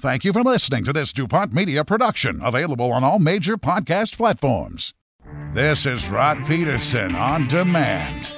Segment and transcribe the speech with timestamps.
[0.00, 4.94] Thank you for listening to this DuPont Media production, available on all major podcast platforms.
[5.52, 8.32] This is Rod Pedersen on demand.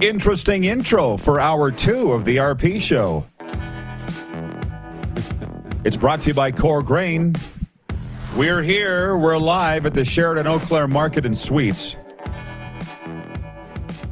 [0.00, 3.26] Interesting intro for hour two of the RP show.
[5.86, 7.34] It's brought to you by Core Grain.
[8.38, 9.16] We're here.
[9.16, 11.96] We're live at the Sheraton Eau Claire Market and Suites.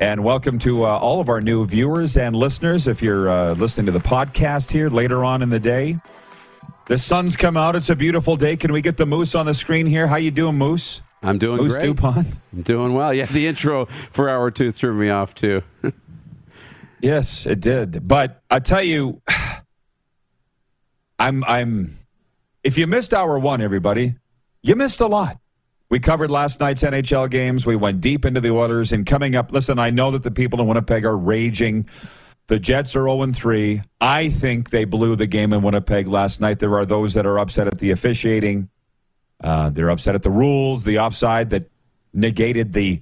[0.00, 2.88] And welcome to uh, all of our new viewers and listeners.
[2.88, 6.00] If you're uh, listening to the podcast here later on in the day,
[6.88, 7.77] the sun's come out.
[7.77, 8.56] It's a beautiful day.
[8.56, 10.08] Can we get the moose on the screen here?
[10.08, 11.02] How you doing, Moose?
[11.22, 11.86] I'm doing Moose great.
[11.86, 12.27] DuPont.
[12.52, 13.14] I'm doing well.
[13.14, 15.62] Yeah, the intro for hour two threw me off too.
[17.00, 18.08] Yes, it did.
[18.08, 19.22] But I tell you,
[21.20, 21.96] I'm I'm
[22.67, 24.17] if you missed hour one, everybody,
[24.61, 25.39] you missed a lot.
[25.89, 27.64] We covered last night's NHL games.
[27.64, 28.92] We went deep into the orders.
[28.92, 31.89] And coming up, listen, I know that the people in Winnipeg are raging.
[32.48, 33.83] The Jets are 0 3.
[34.00, 36.58] I think they blew the game in Winnipeg last night.
[36.58, 38.69] There are those that are upset at the officiating.
[39.41, 41.70] Uh, they're upset at the rules, the offside that
[42.12, 43.01] negated the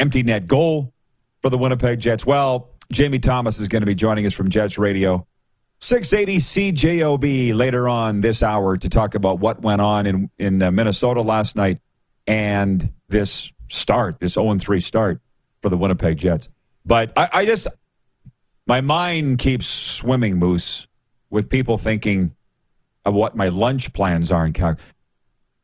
[0.00, 0.92] empty net goal
[1.42, 2.26] for the Winnipeg Jets.
[2.26, 5.28] Well, Jamie Thomas is going to be joining us from Jets Radio.
[5.80, 10.70] 680 CJOB later on this hour to talk about what went on in, in uh,
[10.70, 11.80] Minnesota last night
[12.26, 15.20] and this start, this 0 3 start
[15.60, 16.48] for the Winnipeg Jets.
[16.84, 17.68] But I, I just,
[18.66, 20.86] my mind keeps swimming, Moose,
[21.30, 22.34] with people thinking
[23.04, 24.82] of what my lunch plans are in Calgary.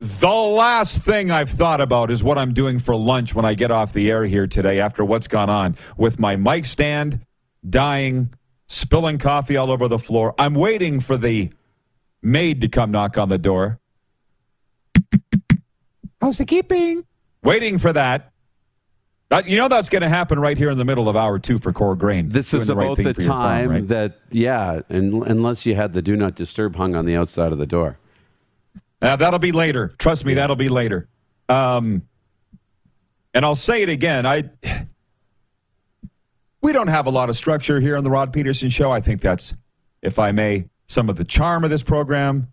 [0.00, 3.70] The last thing I've thought about is what I'm doing for lunch when I get
[3.70, 7.24] off the air here today after what's gone on with my mic stand
[7.68, 8.34] dying,
[8.72, 10.34] spilling coffee all over the floor.
[10.38, 11.50] I'm waiting for the
[12.22, 13.78] maid to come knock on the door.
[16.20, 17.04] How's it keeping?
[17.42, 18.32] Waiting for that.
[19.30, 21.58] Uh, You know that's going to happen right here in the middle of hour two
[21.58, 22.28] for Core Grain.
[22.30, 23.88] This Doing is the right about thing the your phone, time right?
[23.88, 27.58] that yeah, and unless you had the do not disturb hung on the outside of
[27.58, 27.98] the door.
[29.00, 29.92] Uh, that'll be later.
[29.98, 31.08] Trust me, that'll be later.
[31.48, 32.02] Um,
[33.34, 34.26] and I'll say it again.
[34.26, 34.50] I
[36.62, 38.90] we don't have a lot of structure here on the Rod Pedersen Show.
[38.90, 39.54] I think that's,
[40.00, 42.52] if I may, some of the charm of this program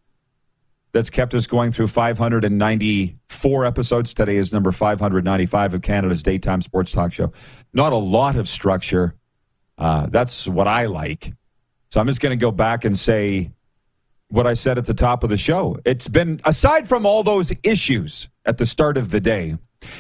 [0.91, 4.13] that's kept us going through 594 episodes.
[4.13, 7.31] Today is number 595 of Canada's daytime sports talk show.
[7.73, 9.13] Not a lot of structure.
[9.77, 11.31] Uh, that's what I like.
[11.89, 13.51] So I'm just going to go back and say
[14.29, 15.77] what I said at the top of the show.
[15.85, 19.57] It's been, aside from all those issues at the start of the day,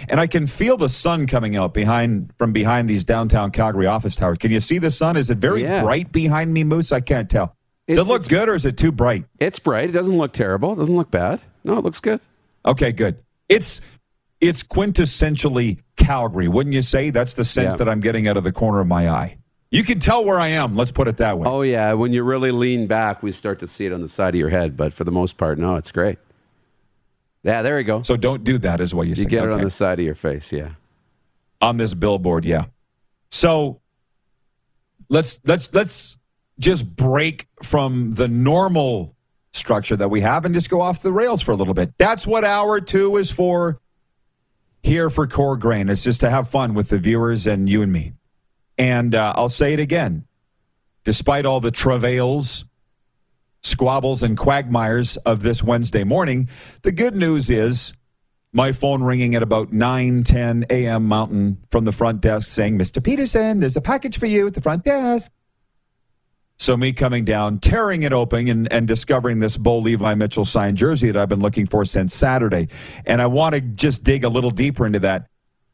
[0.09, 4.15] and I can feel the sun coming out behind from behind these downtown Calgary office
[4.15, 4.37] towers.
[4.39, 5.17] Can you see the sun?
[5.17, 5.81] Is it very Yeah.
[5.83, 6.91] bright behind me, Moose?
[6.91, 7.55] I can't tell.
[7.87, 9.25] Does It's- it look good or is it too bright?
[9.39, 9.89] It's bright.
[9.89, 10.73] It doesn't look terrible.
[10.73, 11.41] It doesn't look bad.
[11.63, 12.19] No, it looks good.
[12.65, 13.17] Okay, good.
[13.47, 13.81] It's
[14.41, 17.09] it's quintessentially Calgary, wouldn't you say?
[17.09, 17.77] That's the sense Yeah.
[17.79, 19.35] that I'm getting out of the corner of my eye.
[19.71, 20.75] You can tell where I am.
[20.77, 21.47] Let's put it that way.
[21.47, 24.33] Oh yeah, when you really lean back, we start to see it on the side
[24.35, 24.77] of your head.
[24.77, 26.17] But for the most part, no, it's great.
[27.43, 28.01] Yeah, there we go.
[28.01, 29.27] So don't do that, is what you saying.
[29.29, 30.51] get it on the side of your face.
[30.51, 30.71] Yeah.
[31.61, 32.65] on this billboard yeah
[33.31, 33.81] so
[35.09, 36.17] let's let's let's
[36.57, 39.13] just break from the normal
[39.51, 42.25] structure that we have and just go off the rails for a little bit that's
[42.25, 43.79] what hour two is for
[44.83, 47.91] here for core grain it's just to have fun with the viewers and you and
[47.91, 48.13] me
[48.77, 50.23] and uh, i'll say it again
[51.03, 52.63] despite all the travails
[53.61, 56.49] squabbles and quagmires of this wednesday morning.
[56.83, 57.93] The good news is
[58.51, 63.03] my phone ringing at about 9 10 a.m mountain from the front desk saying mr
[63.03, 65.31] pedersen there's a package for you at the front desk.
[66.57, 70.77] So me coming down tearing it open and, and discovering this bo levi mitchell signed
[70.77, 72.69] jersey that i've been looking for since saturday.
[73.05, 75.27] And i want to just dig a little deeper into that.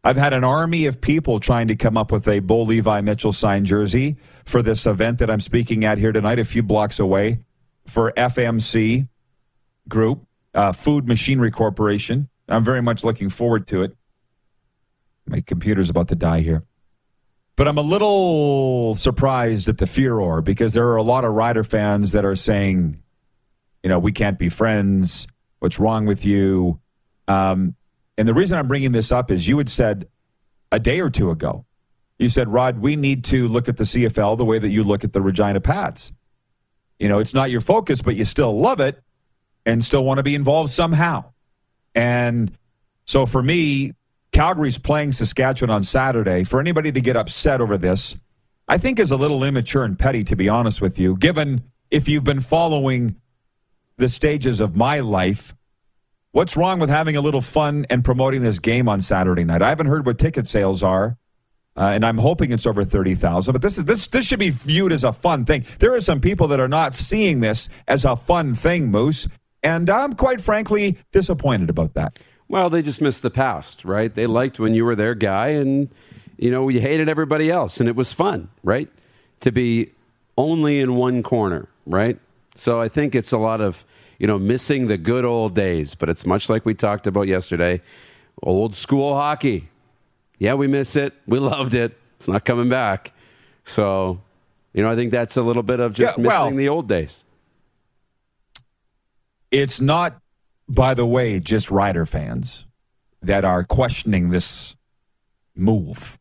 [0.04, 3.31] I've had an army of people trying to come up with a bo levi mitchell
[3.31, 7.39] signed jersey for this event that i'm speaking at here tonight a few blocks away
[7.87, 9.07] for fmc
[9.87, 13.95] group uh, food machinery corporation I'm very much looking forward to it.
[15.27, 16.63] My computer's about to die here.
[17.55, 21.63] But I'm a little surprised at the furor because there are a lot of Rider
[21.63, 23.01] fans that are saying,
[23.81, 25.25] you know, we can't be friends.
[25.59, 26.79] What's wrong with you?
[27.27, 27.75] Um,
[28.17, 30.07] And the reason I'm bringing this up is you had said
[30.71, 31.65] a day or two ago,
[32.19, 35.03] you said, Rod, we need to look at the CFL the way that you look
[35.03, 36.11] at the Regina Pats.
[37.00, 39.01] You know, it's not your focus, but you still love it
[39.65, 41.25] and still want to be involved somehow.
[41.94, 42.51] And
[43.06, 43.94] so for me,
[44.31, 46.44] Calgary's playing Saskatchewan on Saturday.
[46.44, 48.15] For anybody to get upset over this,
[48.68, 52.07] I think is a little immature and petty, to be honest with you, given if
[52.09, 53.15] you've been following
[53.97, 55.56] the stages of my life.
[56.31, 59.62] What's wrong with having a little fun and promoting this game on Saturday night?
[59.62, 61.18] I haven't heard what ticket sales are.
[61.77, 63.51] Uh, and I'm hoping it's over thirty thousand.
[63.51, 65.66] But this is this this should be viewed as a fun thing.
[65.80, 69.27] There are some people that are not seeing this as a fun thing, Moose,
[69.62, 72.18] and I'm quite frankly disappointed about that.
[72.48, 74.13] Well, they just missed the past, right?
[74.13, 75.89] They liked when you were their guy, and
[76.38, 78.89] you know you hated everybody else, and it was fun, right?
[79.42, 79.92] To be
[80.38, 82.18] only in one corner, right?
[82.56, 83.83] So I think it's a lot of
[84.18, 87.81] you know missing the good old days, but it's much like we talked about yesterday,
[88.42, 89.68] old school hockey
[90.39, 91.13] yeah, we miss it.
[91.27, 91.97] We loved it.
[92.17, 93.13] It's not coming back.
[93.63, 94.21] So,
[94.73, 96.87] you know, I think that's a little bit of just Yeah, well- missing the old
[96.87, 97.23] days.
[99.51, 100.19] It's not,
[100.67, 102.65] by the way, just Rider fans
[103.21, 104.75] that are questioning this
[105.55, 106.17] move.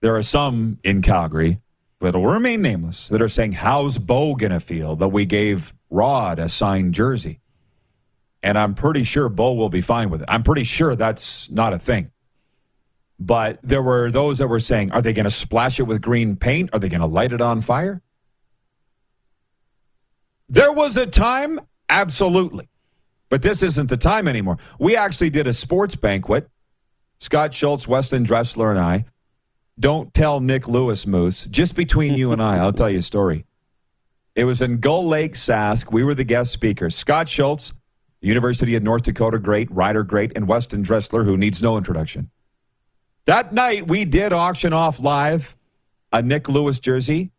[0.00, 1.60] There are some in Calgary
[2.00, 6.38] that'll remain nameless that are saying, How's Bo going to feel that we gave Rod
[6.38, 7.40] a signed jersey?
[8.42, 10.28] And I'm pretty sure Bo will be fine with it.
[10.28, 12.10] I'm pretty sure that's not a thing.
[13.18, 16.36] But there were those that were saying, Are they going to splash it with green
[16.36, 16.70] paint?
[16.72, 18.02] Are they going to light it on fire?
[20.48, 22.68] There was a time, absolutely.
[23.28, 24.58] But this isn't the time anymore.
[24.78, 26.48] We actually did a sports banquet.
[27.18, 29.06] Scott Schultz, Weston Dressler, and I.
[29.78, 31.46] Don't tell Nick Lewis, Moose.
[31.46, 33.44] Just between you and I, I'll tell you a story.
[34.34, 35.90] It was in Gull Lake, Sask.
[35.90, 36.94] We were the guest speakers.
[36.94, 37.72] Scott Schultz,
[38.20, 42.30] University of North Dakota great, Rider great, and Weston Dressler, who needs no introduction.
[43.26, 45.56] That night, we did auction off live
[46.12, 47.32] a Nick Lewis jersey.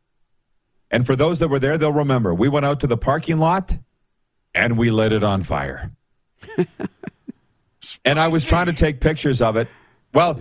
[0.92, 3.78] And for those that were there, they'll remember we went out to the parking lot
[4.54, 5.92] and we lit it on fire.
[8.06, 9.68] and I was trying to take pictures of it.
[10.14, 10.40] Well,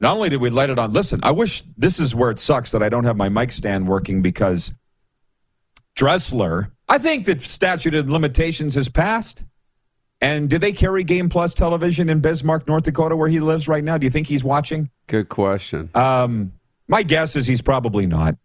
[0.00, 2.72] not only did we light it on, listen, I wish this is where it sucks
[2.72, 4.72] that I don't have my mic stand working because
[5.94, 9.44] Dressler, I think that statute of limitations has passed.
[10.20, 13.82] And do they carry Game Plus television in Bismarck, North Dakota, where he lives right
[13.82, 13.96] now?
[13.96, 14.90] Do you think he's watching?
[15.06, 15.88] Good question.
[15.94, 16.52] Um,
[16.88, 18.36] my guess is he's probably not.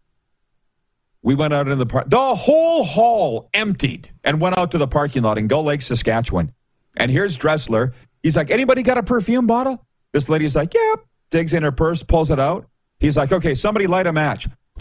[1.22, 2.10] We went out in the park.
[2.10, 6.54] The whole hall emptied and went out to the parking lot in Gull Lake, Saskatchewan.
[6.96, 7.94] And here's Dressler.
[8.24, 9.86] He's like, anybody got a perfume bottle?
[10.14, 11.06] This lady's like, yep.
[11.32, 12.70] Digs in her purse, pulls it out.
[13.00, 14.48] He's like, okay, somebody light a match.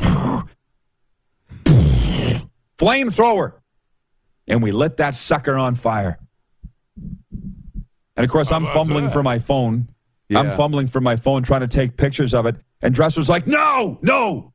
[2.78, 3.54] Flamethrower.
[4.46, 6.18] And we lit that sucker on fire.
[8.16, 9.88] And of course, I'm fumbling for my phone.
[10.34, 12.56] I'm fumbling for my phone trying to take pictures of it.
[12.82, 14.52] And Dressler's like, no, no.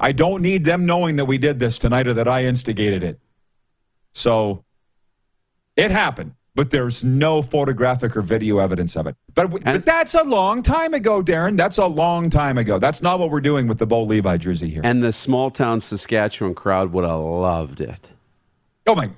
[0.00, 3.20] I don't need them knowing that we did this tonight or that I instigated it.
[4.14, 4.64] So
[5.76, 9.16] it happened, but there's no photographic or video evidence of it.
[9.34, 11.56] But, w- but that's a long time ago, Darren.
[11.56, 12.78] That's a long time ago.
[12.78, 14.80] That's not what we're doing with the Bo Levi jersey here.
[14.84, 18.10] And the small town Saskatchewan crowd would have loved it.
[18.86, 19.10] oh, my.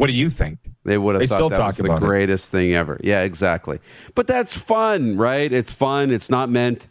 [0.00, 0.58] What do you think?
[0.84, 2.06] They would have They thought still that talk was the about it.
[2.06, 2.98] greatest thing ever.
[3.04, 3.80] Yeah, exactly.
[4.14, 5.52] But that's fun, right?
[5.52, 6.10] It's fun.
[6.10, 6.88] It's not meant,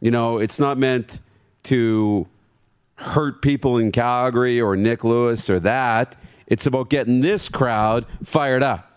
[0.00, 1.20] you know, it's not meant
[1.64, 2.26] to
[2.94, 6.16] hurt people in Calgary or Nick Lewis or that.
[6.46, 8.90] It's about getting this crowd fired up.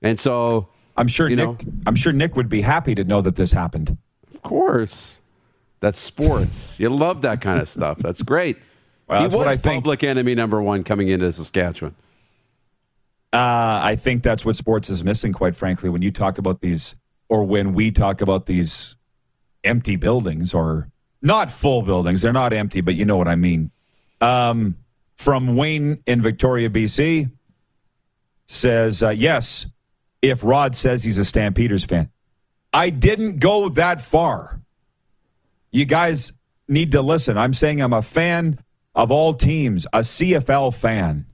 [0.00, 1.46] And so, I'm sure You Nick.
[1.46, 1.58] know.
[1.86, 3.98] I'm sure Nick would be happy to know that this happened.
[4.32, 5.20] of course,
[5.80, 6.80] that's sports.
[6.80, 7.98] you love that kind of stuff.
[7.98, 8.56] That's great.
[9.08, 9.82] Well, he that's was what I think.
[9.82, 11.94] public enemy number one coming into Saskatchewan.
[13.32, 16.96] Uh, I think that's what sports is missing, quite frankly, when you talk about these,
[17.28, 18.96] or when we talk about these
[19.64, 20.88] empty buildings, or
[21.20, 22.22] not full buildings.
[22.22, 23.70] They're not empty, but you know what I mean.
[24.20, 24.76] Um,
[25.16, 27.30] from Wayne in Victoria, BC,
[28.46, 29.66] says, uh, yes,
[30.22, 32.10] if Rod says he's a Stampeders fan.
[32.72, 34.60] I didn't go that far.
[35.70, 36.32] You guys
[36.68, 37.36] need to listen.
[37.38, 38.58] I'm saying I'm a fan
[38.98, 41.24] of all teams, a CFL fan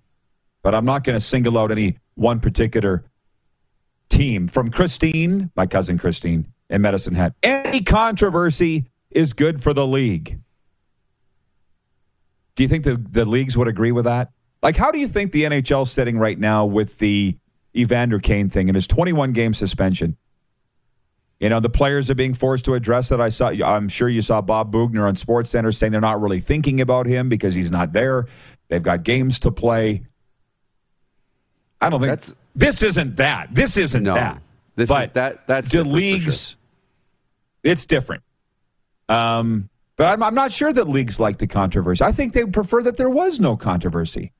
[0.64, 3.04] but I'm not going to single out any one particular
[4.08, 4.48] team.
[4.48, 10.40] From Christine, my cousin Christine in Medicine Hat, any controversy is good for the league.
[12.56, 14.30] Do you think the, the leagues would agree with that?
[14.62, 17.36] Like, how do you think the NHL's sitting right now with the
[17.76, 20.16] Evander Kane thing and his 21 game suspension?
[21.40, 23.20] You know, the players are being forced to address that.
[23.20, 26.40] I saw, I'm sure you saw Bob Boughner on Sports Center saying they're not really
[26.40, 28.26] thinking about him because he's not there.
[28.68, 30.04] They've got games to play.
[31.80, 33.48] I don't think That's this isn't that.
[33.52, 34.14] This isn't No.
[34.14, 34.40] that.
[34.76, 35.46] This but is that.
[35.46, 36.56] That's the leagues.
[37.62, 38.22] It's different.
[39.08, 42.04] Um, but I'm, I'm not sure that leagues like the controversy.
[42.04, 44.32] I think they prefer that there was no controversy.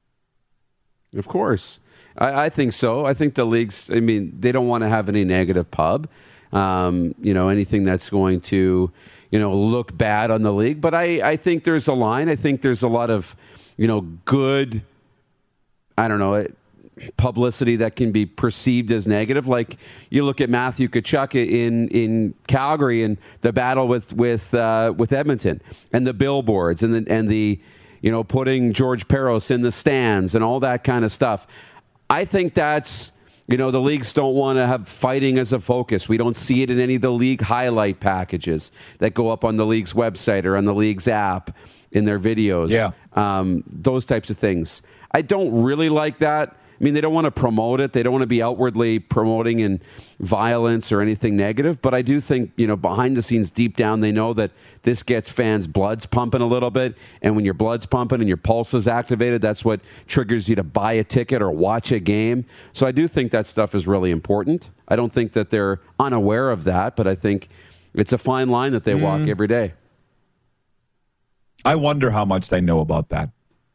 [1.15, 1.79] Of course,
[2.19, 3.05] I, I think so.
[3.05, 3.91] I think the leagues.
[3.91, 6.09] I mean, they don't want to have any negative pub.
[6.55, 8.93] Um, you know, anything that's going to,
[9.31, 10.81] you know, look bad on the league.
[10.81, 12.29] But I, I think there's a line.
[12.29, 13.37] I think there's a lot of,
[13.77, 14.83] you know, good.
[15.99, 16.35] I don't know.
[16.35, 16.57] It,
[17.17, 19.49] publicity that can be perceived as negative.
[19.49, 19.79] Like
[20.11, 25.13] you look at Matthew Tkachuk in in Calgary and the battle with with uh, with
[25.13, 25.61] Edmonton
[25.93, 27.61] and the billboards and the and the
[28.01, 31.47] you know putting George Peros in the stands and all that kind of stuff.
[32.09, 33.13] I think that's
[33.47, 36.09] you know the leagues don't want to have fighting as a focus.
[36.09, 39.57] We don't see it in any of the league highlight packages that go up on
[39.57, 41.55] the league's website or on the league's app
[41.93, 42.71] in their videos.
[42.71, 42.93] Yeah.
[43.13, 44.83] Um, those types of things.
[45.13, 46.57] I don't really like that.
[46.85, 47.95] I mean, they don't want to promote it.
[47.95, 49.81] They don't want to be outwardly promoting in
[50.21, 51.81] violence or anything negative.
[51.81, 54.51] But I do think, you know, behind the scenes, deep down, they know that
[54.83, 56.95] this gets fans' bloods pumping a little bit.
[57.23, 60.63] And when your blood's pumping and your pulse is activated, that's what triggers you to
[60.63, 62.45] buy a ticket or watch a game.
[62.75, 64.69] So I do think that stuff is really important.
[64.87, 67.49] I don't think that they're unaware of that, but I think
[67.95, 69.31] it's a fine line that they walk mm.
[69.31, 69.73] every day.
[71.65, 73.31] I wonder how much they know about that.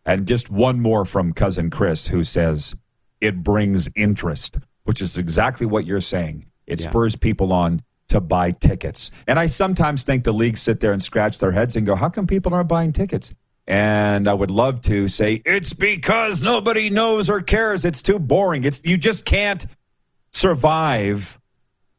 [0.05, 2.75] And just one more from cousin Chris, who says
[3.21, 6.45] it brings interest, which is exactly what you're saying.
[6.67, 6.89] It Yeah.
[6.89, 9.11] spurs people on to buy tickets.
[9.27, 12.09] And I sometimes think the leagues sit there and scratch their heads and go, how
[12.09, 13.33] come people aren't buying tickets?
[13.67, 17.85] And I would love to say it's because nobody knows or cares.
[17.85, 18.63] It's too boring.
[18.63, 19.63] It's you just can't
[20.31, 21.39] survive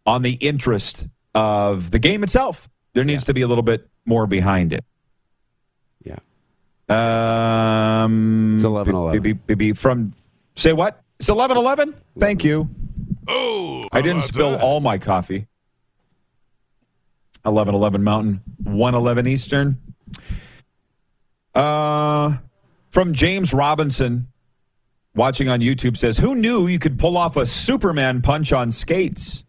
[0.07, 2.69] on the interest of the game itself.
[2.95, 4.85] There needs to be a little bit more behind it.
[6.05, 6.19] Yeah.
[6.89, 9.23] Um, It's 11:11.
[9.23, 10.13] b- b- b- from
[10.57, 11.01] say what?
[11.21, 11.95] It's eleven eleven.
[12.19, 12.71] Thank you.
[13.29, 15.49] Oh, I didn't spill all my coffee.
[17.45, 19.77] Eleven eleven Mountain, one eleven Eastern.
[21.55, 22.39] Uh,
[22.89, 24.29] from James Robinson,
[25.15, 29.45] watching on YouTube, says, "Who knew you could pull off a Superman punch on skates?"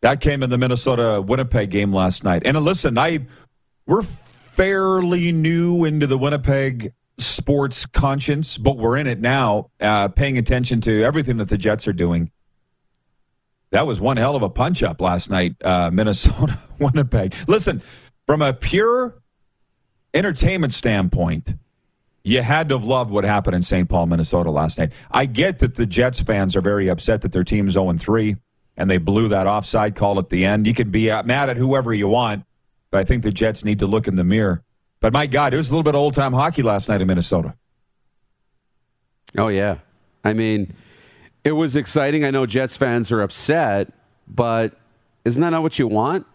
[0.00, 2.44] That came in the Minnesota Winnipeg game last night.
[2.46, 3.26] And listen, I
[3.86, 10.38] we're fairly new into the Winnipeg sports conscience, but we're in it now, uh, paying
[10.38, 12.30] attention to everything that the Jets are doing.
[13.70, 17.34] That was one hell of a punch up last night, uh, Minnesota Winnipeg.
[17.46, 17.82] Listen,
[18.26, 19.20] from a pure
[20.14, 21.54] entertainment standpoint,
[22.22, 23.88] you had to have loved what happened in St.
[23.88, 24.92] Paul, Minnesota last night.
[25.10, 28.36] I get that the Jets fans are very upset that their team's 0 3
[28.76, 30.66] and they blew that offside call at the end.
[30.66, 32.44] You can be mad at whoever you want,
[32.90, 34.62] but I think the Jets need to look in the mirror.
[35.00, 37.06] But my God, it was a little bit of old time hockey last night in
[37.06, 37.54] Minnesota.
[39.38, 39.78] Oh yeah.
[40.24, 40.74] I mean,
[41.44, 42.24] it was exciting.
[42.24, 43.92] I know Jets fans are upset,
[44.28, 44.78] but
[45.24, 46.26] isn't that not what you want?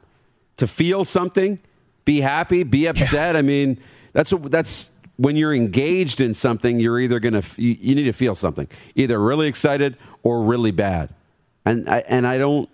[0.57, 1.59] To feel something,
[2.05, 3.35] be happy, be upset.
[3.35, 3.79] I mean,
[4.13, 8.13] that's that's when you're engaged in something, you're either going to you, you need to
[8.13, 11.09] feel something, either really excited or really bad.
[11.65, 12.69] And I, and I don't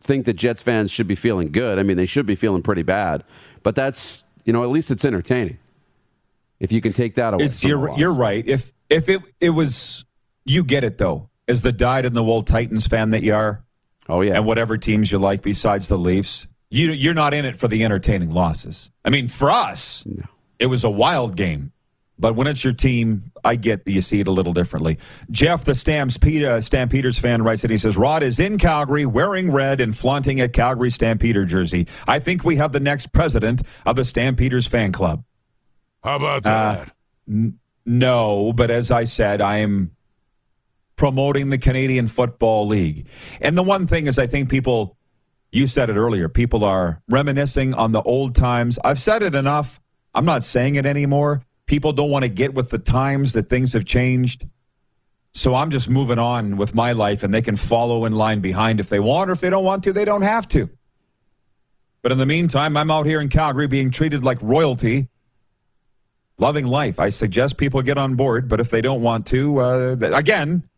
[0.00, 1.78] think that Jets fans should be feeling good.
[1.78, 3.24] I mean, they should be feeling pretty bad.
[3.62, 5.58] But that's, you know, at least it's entertaining.
[6.58, 7.44] If you can take that away.
[7.44, 8.42] It's you're you're right.
[8.46, 10.06] If if it it was
[10.46, 11.28] you get it though.
[11.48, 13.62] As the dyed in the wool Titans fan that you are,
[14.08, 14.34] Oh yeah.
[14.36, 17.84] and whatever teams you like besides the Leafs, you you're not in it for the
[17.84, 18.90] entertaining losses.
[19.04, 20.04] I mean, for us,
[20.58, 21.72] it was a wild game.
[22.18, 24.98] But when it's your team, I get that you see it a little differently.
[25.30, 29.52] Jeff, the Stampede, uh, Stampeders fan, writes that he says Rod is in Calgary wearing
[29.52, 31.86] red and flaunting a Calgary Stampeder jersey.
[32.08, 35.24] I think we have the next president of the Stampeders fan club.
[36.02, 36.84] How about Uh,
[37.26, 37.52] that?
[37.84, 39.90] No, but as I said, I am
[40.96, 43.06] promoting the Canadian Football League.
[43.40, 44.96] And the one thing is, I think people,
[45.52, 48.78] you said it earlier, people are reminiscing on the old times.
[48.82, 49.80] I've said it enough.
[50.14, 51.42] I'm not saying it anymore.
[51.66, 54.46] People don't want to get with the times that things have changed.
[55.32, 58.80] So I'm just moving on with my life and they can follow in line behind
[58.80, 60.70] if they want or if they don't want to, they don't have to.
[62.02, 65.08] But in the meantime, I'm out here in Calgary being treated like royalty
[66.38, 66.98] loving life.
[67.00, 70.68] I suggest people get on board, but if they don't want to, uh, again,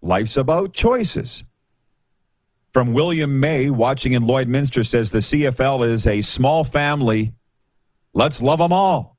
[0.00, 1.44] life's about choices.
[2.72, 7.32] From William May, watching in Lloydminster, says the CFL is a small family.
[8.14, 9.17] Let's love them all.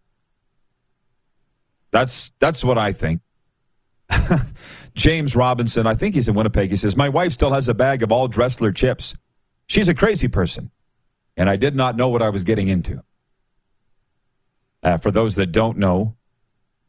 [1.92, 3.22] That's that's what I think.
[4.96, 6.72] James Robinson, I think he's in Winnipeg.
[6.72, 9.16] He says, My wife still has a bag of all Dressler chips.
[9.68, 10.72] She's a crazy person,
[11.38, 13.04] and I did not know what I was getting into.
[14.82, 16.16] Uh, for those that don't know,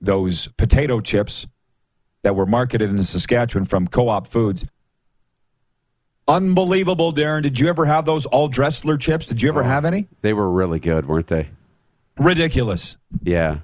[0.00, 1.47] those potato chips
[2.23, 4.64] that were marketed in Saskatchewan from Co-op Foods.
[6.28, 7.42] Unbelievable, Darren.
[7.42, 9.26] Did you ever have those all Dressler chips?
[9.26, 10.07] Did you ever have any?
[10.21, 11.50] They were really good, weren't they?
[12.19, 12.97] Ridiculous.
[13.23, 13.59] Yeah.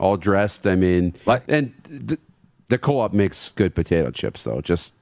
[0.00, 0.66] All dressed.
[0.66, 2.18] I mean, Like- and the,
[2.68, 4.60] the co-op makes good potato chips, though.
[4.60, 4.94] Just,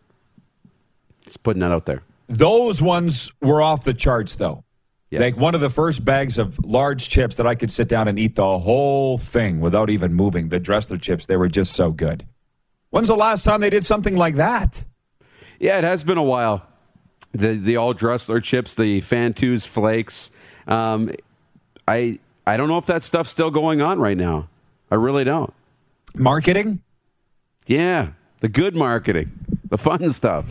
[1.25, 2.03] just putting that out there.
[2.29, 4.65] Those ones were off the charts, though.
[5.11, 5.23] Yes.
[5.23, 8.19] Like one of the first bags of large chips that I could sit down and
[8.19, 10.51] eat the whole thing without even moving.
[10.51, 12.27] The Dressler chips, they were just so good.
[12.91, 14.85] When's the last time they did something like that?
[15.59, 16.67] Yeah, it has been a while.
[17.33, 20.31] The the all Dressler chips, the Fantuz flakes.
[20.67, 21.11] Um,
[21.87, 24.49] I I don't know if that stuff's still going on right now.
[24.91, 25.53] I really don't.
[26.15, 26.81] Marketing?
[27.67, 29.31] Yeah, the good marketing,
[29.69, 30.47] the fun stuff.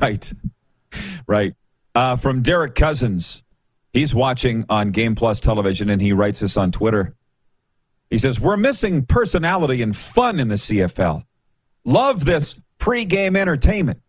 [0.00, 0.32] right.
[1.26, 1.54] Right.
[1.94, 3.42] Uh, from Derek Cousins.
[3.92, 7.14] He's watching on Game Plus television and he writes this on Twitter.
[8.10, 11.24] He says, We're missing personality and fun in the CFL.
[11.84, 14.00] Love this pregame entertainment.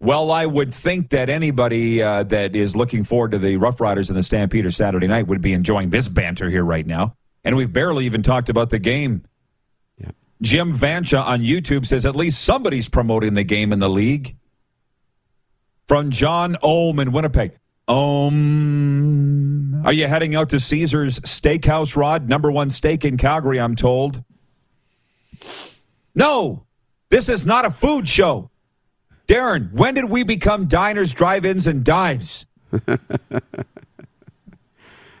[0.00, 4.10] Well, I would think that anybody uh, that is looking forward to the Rough Riders
[4.10, 7.16] and the Stampeders Saturday night would be enjoying this banter here right now.
[7.44, 9.24] And we've barely even talked about the game.
[9.98, 10.10] Yeah.
[10.40, 14.36] Jim Vancha on YouTube says at least somebody's promoting the game in the league.
[15.86, 17.58] From John Ohm in Winnipeg.
[17.86, 19.84] Ohm.
[19.84, 22.26] Are you heading out to Caesar's Steakhouse, Rod?
[22.26, 24.24] Number one steak in Calgary, I'm told.
[26.14, 26.64] No,
[27.10, 28.50] this is not a food show.
[29.26, 32.46] Darren, when did we become diners, drive ins, and dives?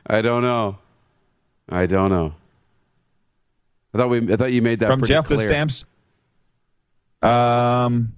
[0.06, 0.78] I don't know.
[1.68, 2.34] I don't know.
[3.94, 4.32] I thought we.
[4.32, 5.38] I thought you made that From Jeff the.
[5.38, 5.84] Stamps.
[7.22, 8.16] Um,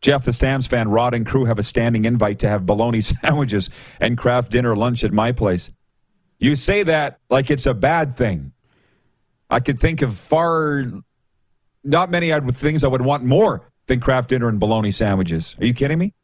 [0.00, 3.70] Jeff the Stamps fan, Rod and crew have a standing invite to have bologna sandwiches
[4.00, 5.70] and craft dinner lunch at my place.
[6.38, 8.52] You say that like it's a bad thing.
[9.48, 10.84] I could think of far,
[11.84, 15.54] not many other things I would want more than craft dinner and bologna sandwiches.
[15.60, 16.14] Are you kidding me?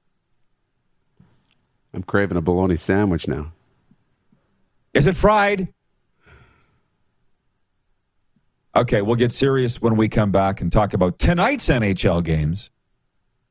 [1.92, 3.52] I'm craving a bologna sandwich now.
[4.94, 5.68] Is it fried?
[8.78, 12.70] Okay, we'll get serious when we come back and talk about tonight's NHL games,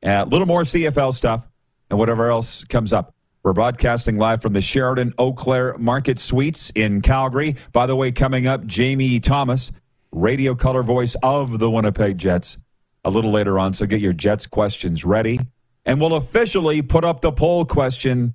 [0.02, 1.46] a little more CFL stuff,
[1.90, 3.14] and whatever else comes up.
[3.42, 7.56] We're broadcasting live from the Sheraton Eau Claire Market Suites in Calgary.
[7.72, 9.70] By the way, coming up, Jamie Thomas,
[10.12, 12.56] radio color voice of the Winnipeg Jets,
[13.04, 13.74] a little later on.
[13.74, 15.40] So get your Jets questions ready.
[15.84, 18.34] And we'll officially put up the poll question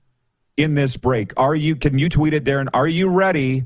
[0.58, 1.34] in this break.
[1.38, 2.67] Are you, can you tweet it, Darren?
[2.71, 3.63] Are you ready?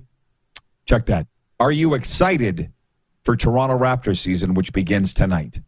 [0.85, 1.27] Check that.
[1.59, 2.71] Are you excited
[3.27, 5.59] for Toronto Raptors season, which begins tonight?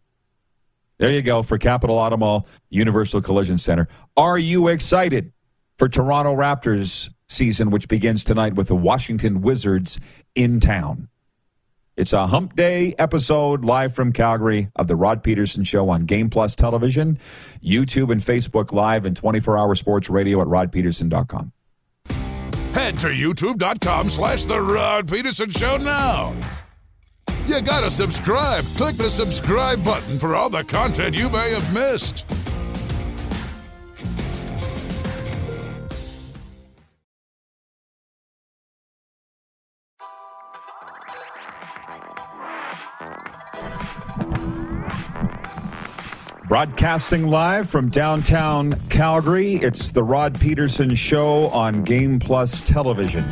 [0.97, 3.89] There you go for Capital Auto Mall Universal Collision Center.
[4.15, 5.33] Are you excited
[5.77, 9.99] for Toronto Raptors season, which begins tonight with the Washington Wizards
[10.35, 11.09] in town?
[11.97, 16.29] It's a hump day episode live from Calgary of the Rod Pedersen Show on Game
[16.29, 17.19] Plus Television,
[17.61, 21.51] YouTube and Facebook Live, and 24 hour sports radio at rodpedersen.com.
[22.73, 26.33] Head to youtube.com slash The Rod Pedersen Show now.
[27.49, 28.63] You gotta subscribe.
[28.77, 32.27] Click the subscribe button for all the content you may have missed.
[46.47, 53.25] Broadcasting live from downtown Calgary, it's the Rod Pedersen Show on Game Plus Television.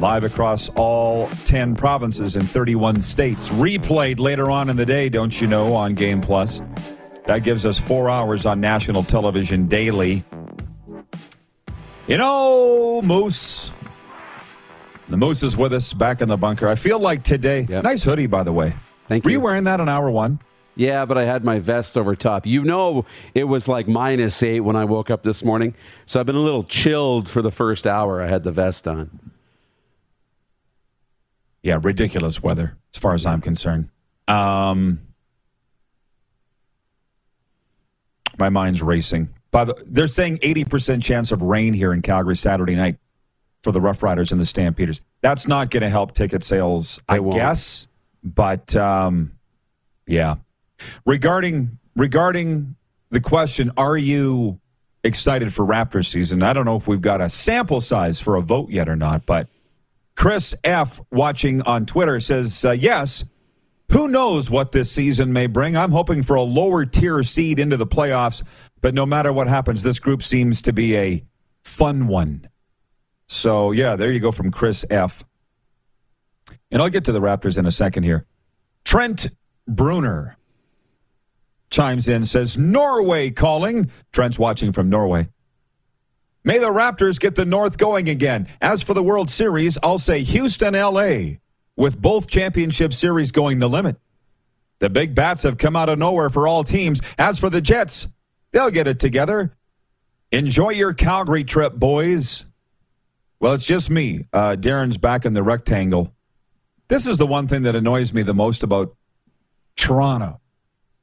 [0.00, 3.50] Live across all 10 provinces in 31 states.
[3.50, 6.62] Replayed later on in the day, don't you know, on Game Plus.
[7.26, 10.24] That gives us four hours on national television daily.
[12.08, 13.70] You know, Moose.
[15.10, 16.66] The Moose is with us back in the bunker.
[16.66, 17.84] I feel like today, Yep.
[17.84, 18.72] nice hoodie, by the way.
[19.06, 19.44] Thank Were you you.
[19.44, 20.38] wearing that on hour one?
[20.76, 22.46] Yeah, but I had my vest over top.
[22.46, 25.74] You know, it was like minus eight when I woke up this morning.
[26.06, 28.22] So I've been a little chilled for the first hour.
[28.22, 29.10] I had the vest on.
[31.62, 33.88] Yeah, ridiculous weather as far as I'm concerned.
[34.28, 35.00] Um,
[38.38, 39.28] my mind's racing.
[39.50, 42.96] By the, they're saying 80% chance of rain here in Calgary Saturday night
[43.62, 45.02] for the Rough Riders and the Stampeders.
[45.20, 47.86] That's not going to help ticket sales, I guess.
[48.22, 49.32] But um,
[50.06, 50.36] yeah,
[51.04, 52.76] regarding regarding
[53.10, 54.60] the question, are you
[55.04, 56.42] excited for Raptors season?
[56.42, 59.26] I don't know if we've got a sample size for a vote yet or not,
[59.26, 59.48] but
[60.20, 61.00] Chris F.
[61.10, 63.24] watching on Twitter says, uh, yes.
[63.90, 65.78] Who knows what this season may bring?
[65.78, 68.42] I'm hoping for a lower tier seed into the playoffs,
[68.82, 71.24] but no matter what happens, this group seems to be a
[71.64, 72.46] fun one.
[73.28, 75.24] So, yeah, there you go from Chris F.
[76.70, 78.26] And I'll get to the Raptors in a second here.
[78.84, 79.26] Trent
[79.66, 80.36] Bruner
[81.70, 83.90] chimes in, says, Norway calling.
[84.12, 85.30] Trent's watching from Norway.
[86.42, 88.48] May the Raptors get the North going again.
[88.60, 91.36] As for the World Series, I'll say Houston, LA,
[91.76, 93.96] with both championship series going the limit.
[94.78, 97.02] The big bats have come out of nowhere for all teams.
[97.18, 98.08] As for the Jets,
[98.52, 99.54] they'll get it together.
[100.32, 102.46] Enjoy your Calgary trip, boys.
[103.38, 104.24] Well, it's just me.
[104.32, 106.14] Uh, Darren's back in the rectangle.
[106.88, 108.96] This is the one thing that annoys me the most about
[109.76, 110.40] Toronto.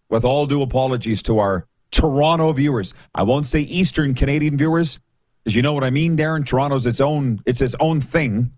[0.10, 5.00] With all due apologies to our Toronto viewers, I won't say Eastern Canadian viewers,
[5.48, 6.46] because you know what I mean, Darren.
[6.46, 8.52] Toronto's its own it's its own thing.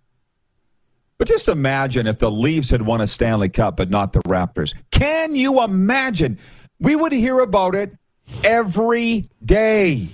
[1.20, 4.74] But just imagine if the Leafs had won a Stanley Cup, but not the Raptors.
[4.90, 6.40] Can you imagine?
[6.80, 7.96] We would hear about it
[8.44, 10.08] every day.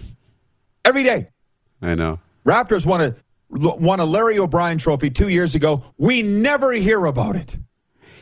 [0.84, 1.30] Every day.
[1.82, 2.20] I know.
[2.46, 3.16] Raptors won a
[3.50, 5.82] won a Larry O'Brien trophy two years ago.
[5.98, 7.58] We never hear about it.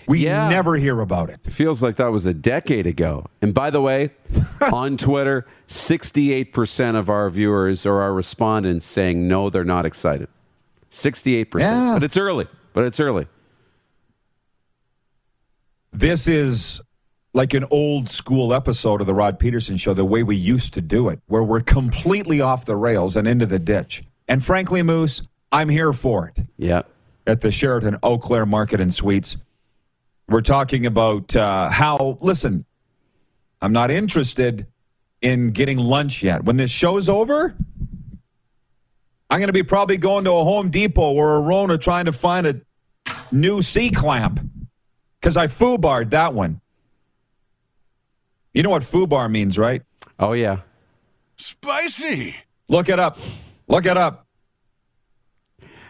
[0.07, 0.49] We Yeah.
[0.49, 1.39] never hear about it.
[1.45, 3.25] It feels like that was a decade ago.
[3.41, 4.11] And by the way,
[4.71, 10.27] on Twitter, 68% of our viewers or our respondents saying no, they're not excited.
[10.91, 11.59] 68%.
[11.61, 11.93] Yeah.
[11.95, 12.47] But it's early.
[12.73, 13.27] But it's early.
[15.91, 16.81] This is
[17.33, 20.81] like an old school episode of the Rod Pedersen show, the way we used to
[20.81, 24.03] do it, where we're completely off the rails and into the ditch.
[24.27, 26.45] And frankly, Moose, I'm here for it.
[26.57, 26.83] Yeah.
[27.25, 29.37] at the Sheraton Eau Claire Market and Suites.
[30.33, 32.65] We're talking about uh, how, listen,
[33.61, 34.65] I'm not interested
[35.21, 36.43] in getting lunch yet.
[36.43, 37.55] When this show's over,
[39.29, 42.11] I'm going to be probably going to a Home Depot or a Rona trying to
[42.11, 42.61] find a
[43.31, 44.39] new C clamp
[45.21, 46.61] because I foobarred that one.
[48.55, 49.83] You know what foobar means, right?
[50.17, 50.61] Oh, yeah.
[51.37, 52.35] Spicy.
[52.67, 53.19] Look it up.
[53.67, 54.25] Look it up.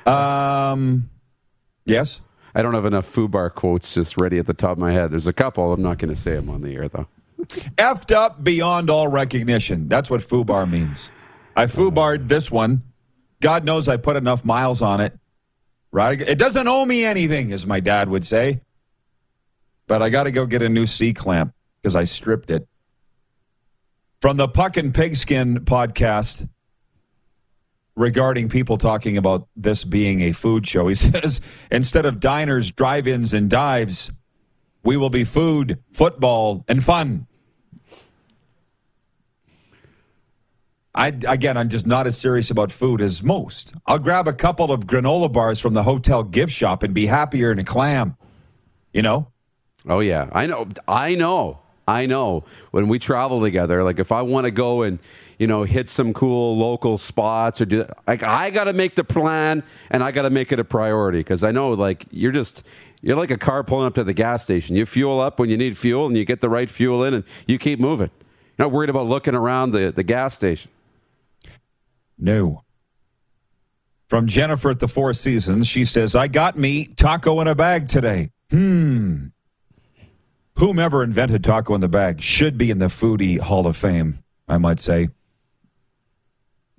[0.06, 1.10] Um,
[1.86, 2.19] yes.
[2.55, 5.11] I don't have enough FUBAR quotes just ready at the top of my head.
[5.11, 5.73] There's a couple.
[5.73, 7.07] I'm not going to say them on the air, though.
[7.77, 9.87] effed up beyond all recognition.
[9.87, 11.11] That's what foobar means.
[11.55, 12.83] I foobarred this one.
[13.41, 15.17] God knows I put enough miles on it.
[15.91, 16.19] Right?
[16.19, 18.61] It doesn't owe me anything, as my dad would say.
[19.87, 22.67] But I got to go get a new C clamp because I stripped it.
[24.21, 26.47] From the Puck and Pigskin podcast
[27.95, 33.08] regarding people talking about this being a food show, he says instead of diners, drive
[33.08, 34.12] ins, and dives,
[34.84, 37.27] we will be food, football, and fun.
[40.95, 43.73] I again, I'm just not as serious about food as most.
[43.88, 47.49] I'll grab a couple of granola bars from the hotel gift shop and be happier
[47.49, 48.15] than a clam.
[48.93, 49.34] You know,
[49.88, 50.67] Oh yeah, I know.
[50.88, 51.60] I know.
[51.88, 52.46] I know.
[52.72, 55.00] When we travel together, like if I want to go and
[55.38, 59.04] you know hit some cool local spots or do like I got to make the
[59.04, 62.65] plan and I got to make it a priority because I know like you're just
[63.02, 64.76] you're like a car pulling up to the gas station.
[64.76, 67.24] You fuel up when you need fuel and you get the right fuel in and
[67.48, 68.12] you keep moving.
[68.58, 70.72] You're not worried about looking around the the gas station.
[72.17, 72.63] no.
[74.10, 77.88] From Jennifer at the Four Seasons, she says, "I got me taco in a bag
[77.88, 79.28] today." Hmm.
[80.55, 84.19] Whomever invented taco in the bag should be in the foodie Hall of Fame.
[84.47, 85.09] I might say.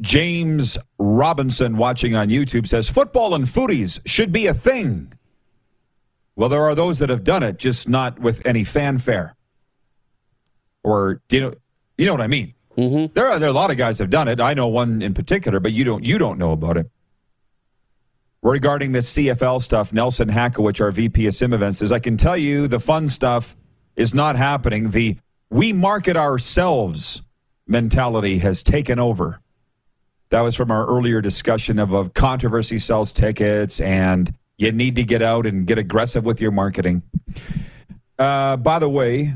[0.01, 5.13] James Robinson, watching on YouTube, says football and foodies should be a thing.
[6.37, 9.37] Well, there are those that have done it, just not with any fanfare.
[10.83, 11.55] Or do you know,
[11.97, 12.55] you know what I mean?
[12.77, 13.13] Mm-hmm.
[13.15, 14.41] There are there are a lot of guys that have done it.
[14.41, 16.91] I know one in particular, but you don't you don't know about it.
[18.43, 22.37] Regarding this CFL stuff, Nelson Hackowich, our VP of Sim Events, says I can tell
[22.37, 23.57] you the fun stuff
[23.97, 24.91] is not happening.
[24.91, 25.19] The
[25.51, 27.23] we market ourselves
[27.67, 29.41] mentality has taken over.
[30.31, 35.05] That was from our earlier discussion of, of controversy sells tickets and you need to
[35.05, 37.03] get out and get aggressive with your marketing.
[38.19, 39.35] Uh, by the way,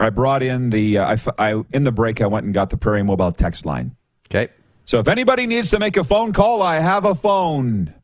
[0.00, 2.20] I brought in the uh, I I in the break.
[2.20, 3.94] I went and got the Prairie Mobile text line.
[4.28, 4.52] Okay.
[4.84, 7.94] So if anybody needs to make a phone call, I have a phone.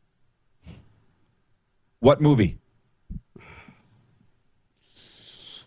[1.99, 2.60] What movie?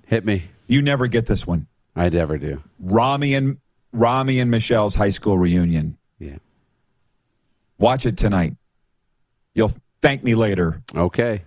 [0.06, 0.44] Hit me.
[0.66, 1.66] You never get this one.
[1.96, 2.62] I never do.
[2.80, 3.58] Romy and
[3.92, 5.96] Romy and Michele's high school reunion.
[6.18, 6.38] Yeah.
[7.78, 8.56] Watch it tonight.
[9.54, 10.82] You'll thank me later.
[10.94, 11.42] Okay.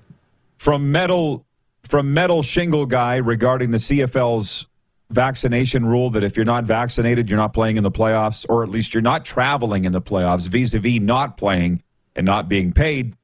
[0.57, 1.45] From metal
[1.83, 4.65] from metal shingle guy regarding the CFL's
[5.09, 8.69] vaccination rule that if you're not vaccinated, you're not playing in the playoffs, or at
[8.69, 11.81] least you're not traveling in the playoffs, vis-a-vis not playing
[12.15, 13.15] and not being paid.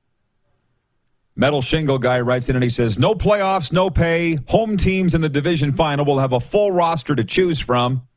[1.36, 4.38] Metal Shingle guy writes in and he says, No playoffs, no pay.
[4.50, 8.08] Home teams in the division final will have a full roster to choose from.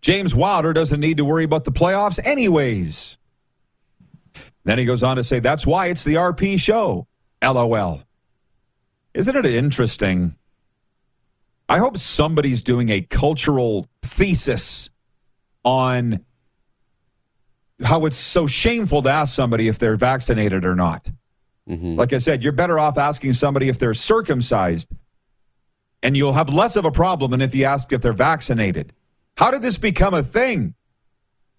[0.00, 3.18] James Wilder doesn't need to worry about the playoffs, anyways.
[4.64, 7.08] Then he goes on to say, That's why it's the RP show.
[7.42, 8.02] LOL.
[9.14, 10.36] Isn't it interesting?
[11.68, 14.88] I hope somebody's doing a cultural thesis
[15.64, 16.24] on
[17.82, 21.10] how it's so shameful to ask somebody if they're vaccinated or not.
[21.68, 21.96] Mm-hmm.
[21.96, 24.88] Like I said, you're better off asking somebody if they're circumcised,
[26.02, 28.92] and you'll have less of a problem than if you ask if they're vaccinated.
[29.36, 30.74] How did this become a thing?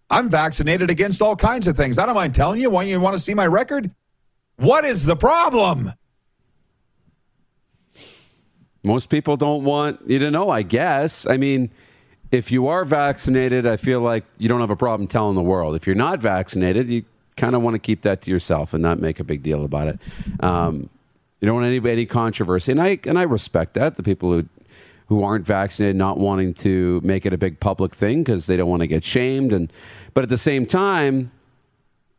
[0.10, 2.00] I'm vaccinated against all kinds of things.
[2.00, 2.70] I don't mind telling you.
[2.70, 3.92] Why you want to see my record?
[4.56, 5.94] What is the problem?
[8.84, 11.28] Most people don't want you to know, I guess.
[11.28, 11.70] I mean,
[12.32, 15.76] if you are vaccinated, I feel like you don't have a problem telling the world.
[15.76, 17.04] If you're not vaccinated, you
[17.38, 19.88] kind of want to keep that to yourself and not make a big deal about
[19.88, 20.00] it.
[20.42, 20.90] Um,
[21.40, 23.96] you don't want any any controversy, and I and I respect that.
[23.96, 24.50] The people who
[25.08, 28.70] who aren't vaccinated not wanting to make it a big public thing because they don't
[28.70, 29.72] want to get shamed, and
[30.14, 31.32] but at the same time,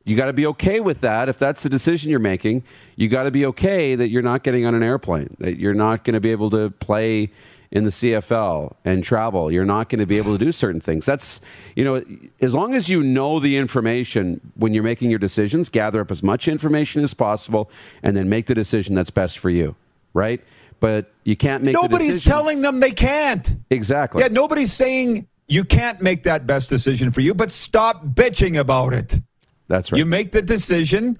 [0.04, 1.28] you got to be okay with that.
[1.28, 2.62] If that's the decision you're making,
[2.96, 6.04] you got to be okay that you're not getting on an airplane, that you're not
[6.04, 7.30] going to be able to play
[7.70, 9.50] in the CFL and travel.
[9.52, 11.04] You're not going to be able to do certain things.
[11.06, 11.40] That's,
[11.76, 12.02] you know,
[12.40, 16.22] as long as you know the information when you're making your decisions, gather up as
[16.22, 17.70] much information as possible
[18.02, 19.76] and then make the decision that's best for you,
[20.14, 20.42] right?
[20.80, 23.56] But you can't make Nobody's decision- telling them they can't.
[23.70, 24.22] Exactly.
[24.22, 28.94] Yeah, nobody's saying you can't make that best decision for you, but stop bitching about
[28.94, 29.18] it.
[29.66, 29.98] That's right.
[29.98, 31.18] You make the decision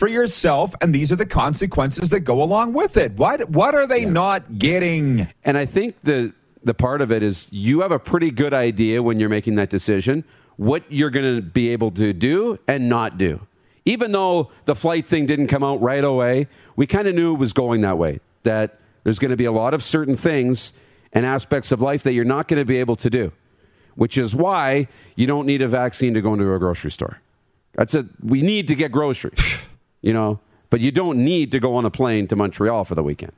[0.00, 3.12] for yourself, and these are the consequences that go along with it.
[3.12, 5.28] What what are they not getting?
[5.44, 6.32] And I think the
[6.64, 9.68] the part of it is you have a pretty good idea when you're making that
[9.68, 10.24] decision
[10.56, 13.46] what you're going to be able to do and not do.
[13.84, 17.38] Even though the flight thing didn't come out right away, we kind of knew it
[17.38, 18.20] was going that way.
[18.42, 20.72] That there's going to be a lot of certain things
[21.12, 23.32] and aspects of life that you're not going to be able to do,
[23.96, 27.20] which is why you don't need a vaccine to go into a grocery store.
[27.74, 28.06] That's it.
[28.22, 29.59] We need to get groceries,
[30.02, 33.02] you know, but you don't need to go on a plane to Montreal for the
[33.02, 33.32] weekend.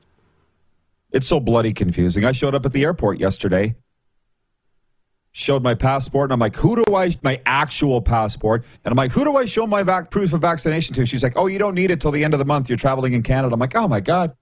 [1.13, 2.25] It's so bloody confusing.
[2.25, 3.77] I showed up at the airport yesterday,
[5.33, 9.13] showed my passport, and I'm like, who do I, my actual passport, and I'm like,
[9.13, 11.07] who do I show my vac- proof of vaccination to?
[11.07, 12.69] She's like, oh, you don't need it till the end of the month.
[12.69, 13.55] You're traveling in Canada.
[13.55, 14.35] I'm like, oh my God.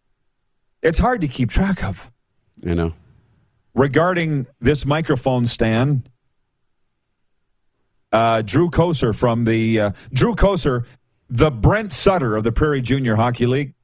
[0.82, 2.10] It's hard to keep track of.
[2.62, 2.92] You know.
[3.74, 6.08] regarding this microphone stand,
[8.12, 10.84] uh, Drew Koser from the uh, Drew Koser,
[11.30, 13.74] the Brent Sutter of the Prairie Junior Hockey League,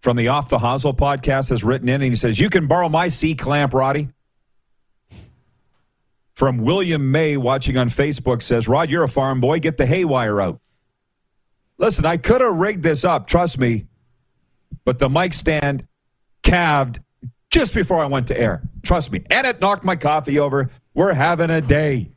[0.00, 2.88] from the Off the Hosel podcast, has written in and he says, "You can borrow
[2.88, 4.10] my C clamp, Roddy."
[6.34, 9.58] From William May, watching on Facebook, says, "Rod, you're a farm boy.
[9.58, 10.60] Get the haywire out."
[11.78, 13.86] Listen, I could have rigged this up, trust me,
[14.84, 15.86] but the mic stand
[16.42, 17.00] calved
[17.50, 18.62] just before I went to air.
[18.82, 19.22] Trust me.
[19.30, 20.70] And it knocked my coffee over.
[20.94, 22.12] We're having a day.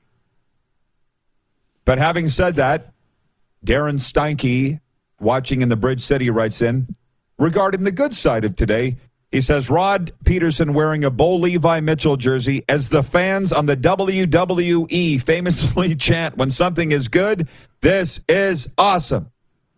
[1.85, 2.93] But having said that,
[3.65, 4.79] Darren Steinke,
[5.19, 6.95] watching in the Bridge City, writes in
[7.37, 8.97] regarding the good side of today.
[9.31, 13.77] He says Rod Pedersen wearing a Bo Levi Mitchell jersey as the fans on the
[13.77, 17.47] WWE famously chant when something is good,
[17.81, 19.31] this is awesome.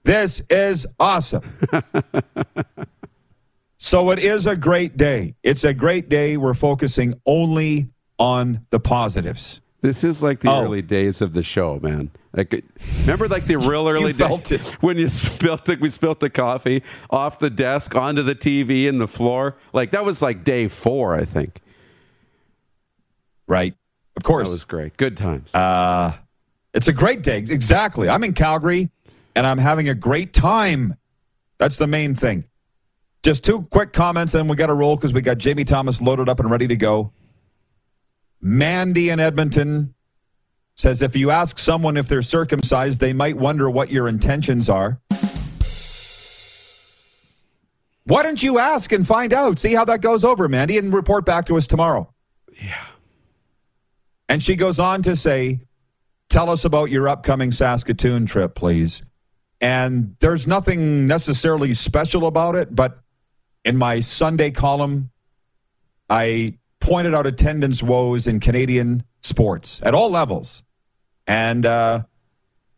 [0.03, 1.43] This is awesome.
[3.83, 5.33] So it is a great day.
[5.41, 6.37] It's a great day.
[6.37, 7.89] We're focusing only
[8.19, 9.59] on the positives.
[9.81, 10.63] This is like the Oh.
[10.63, 12.11] early days of the show, man.
[12.33, 12.63] Like,
[13.01, 17.39] remember, like the real early days when you spilt the, we spilt the coffee off
[17.39, 19.57] the desk onto the TV and the floor.
[19.73, 21.61] Like that was like day four, I think.
[23.47, 23.75] Right.
[24.15, 24.97] Of course, That was great.
[24.97, 25.53] Good times.
[25.53, 26.13] Uh,
[26.73, 27.37] it's a great day.
[27.39, 28.07] Exactly.
[28.07, 28.89] I'm in Calgary
[29.35, 30.95] and I'm having a great time.
[31.57, 32.45] That's the main thing.
[33.23, 36.29] Just two quick comments and we got to roll because we got Jamie Thomas loaded
[36.29, 37.11] up and ready to go.
[38.41, 39.93] Mandy in Edmonton
[40.75, 44.99] says if you ask someone if they're circumcised, they might wonder what your intentions are.
[48.05, 49.59] Why don't you ask and find out?
[49.59, 52.11] See how that goes over, Mandy, and report back to us tomorrow.
[52.61, 52.85] Yeah.
[54.27, 55.61] And she goes on to say,
[56.29, 59.03] Tell us about your upcoming Saskatoon trip, please.
[59.59, 63.01] And there's nothing necessarily special about it, but
[63.65, 65.11] in my Sunday column,
[66.09, 70.63] I pointed out attendance woes in Canadian sports at all levels.
[71.25, 72.03] And uh,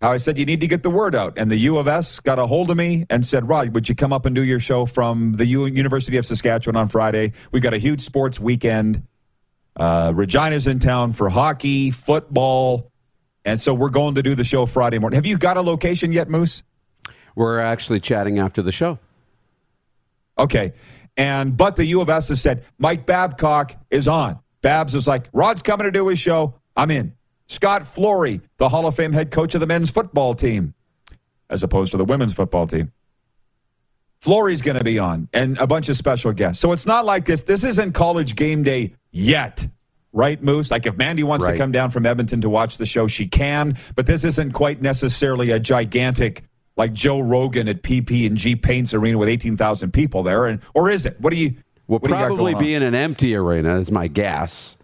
[0.01, 1.33] how I said, you need to get the word out.
[1.37, 3.95] And the U of S got a hold of me and said, Rod, would you
[3.95, 7.33] come up and do your show from the U- University of Saskatchewan on Friday?
[7.51, 9.03] We got a huge sports weekend.
[9.75, 12.91] Uh, Regina's in town for hockey, football.
[13.45, 15.15] And so we're going to do the show Friday morning.
[15.15, 16.63] Have you got a location yet, Moose?
[17.35, 18.99] We're actually chatting after the show.
[20.37, 20.73] Okay.
[21.17, 24.39] And but the U of S has said Mike Babcock is on.
[24.61, 26.55] Babs is like, Rod's coming to do his show.
[26.75, 27.13] I'm in.
[27.47, 30.73] Scott Flory, the Hall of Fame head coach of the men's football team,
[31.49, 32.91] as opposed to the women's football team.
[34.21, 36.61] Flory's going to be on and a bunch of special guests.
[36.61, 37.43] So it's not like this.
[37.43, 39.67] This isn't college game day yet,
[40.13, 40.71] right, Moose?
[40.71, 41.51] Like if Mandy wants Right.
[41.51, 43.77] to come down from Edmonton to watch the show, she can.
[43.95, 46.43] But this isn't quite necessarily a gigantic
[46.75, 50.59] like Joe Rogan at PP and G Paints Arena with eighteen thousand people there, and
[50.73, 51.19] or is it?
[51.19, 51.55] What do you?
[51.87, 54.77] Will what do you got probably be in an empty arena, is my guess.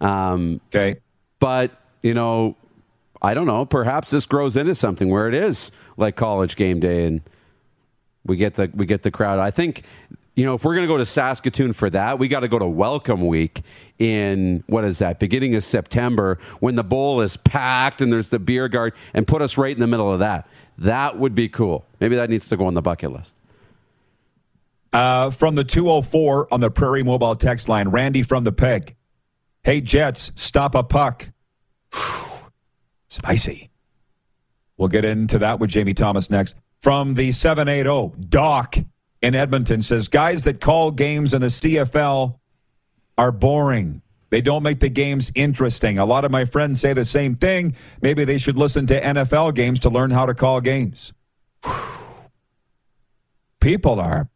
[0.00, 1.00] Um, okay.
[1.40, 2.56] but you know,
[3.22, 3.64] I don't know.
[3.64, 7.22] Perhaps this grows into something where it is like college game day, and
[8.24, 9.38] we get the we get the crowd.
[9.38, 9.82] I think
[10.34, 12.58] you know if we're going to go to Saskatoon for that, we got to go
[12.58, 13.62] to Welcome Week
[13.98, 15.18] in what is that?
[15.18, 19.42] Beginning of September when the bowl is packed and there's the beer garden, and put
[19.42, 20.46] us right in the middle of that.
[20.78, 21.84] That would be cool.
[22.00, 23.38] Maybe that needs to go on the bucket list.
[24.92, 28.94] Uh, from the 204 on the Prairie Mobile text line, Randy from the Peg.
[29.62, 31.30] Hey, Jets, stop a puck.
[33.08, 33.70] Spicy.
[34.76, 36.56] We'll get into that with Jamie Thomas next.
[36.82, 38.76] From the 780, Doc
[39.22, 42.38] in Edmonton says guys that call games in the CFL
[43.16, 44.02] are boring.
[44.34, 46.00] They don't make the games interesting.
[46.00, 47.76] A lot of my friends say the same thing.
[48.02, 51.12] Maybe they should listen to NFL games to learn how to call games.
[53.60, 54.28] People are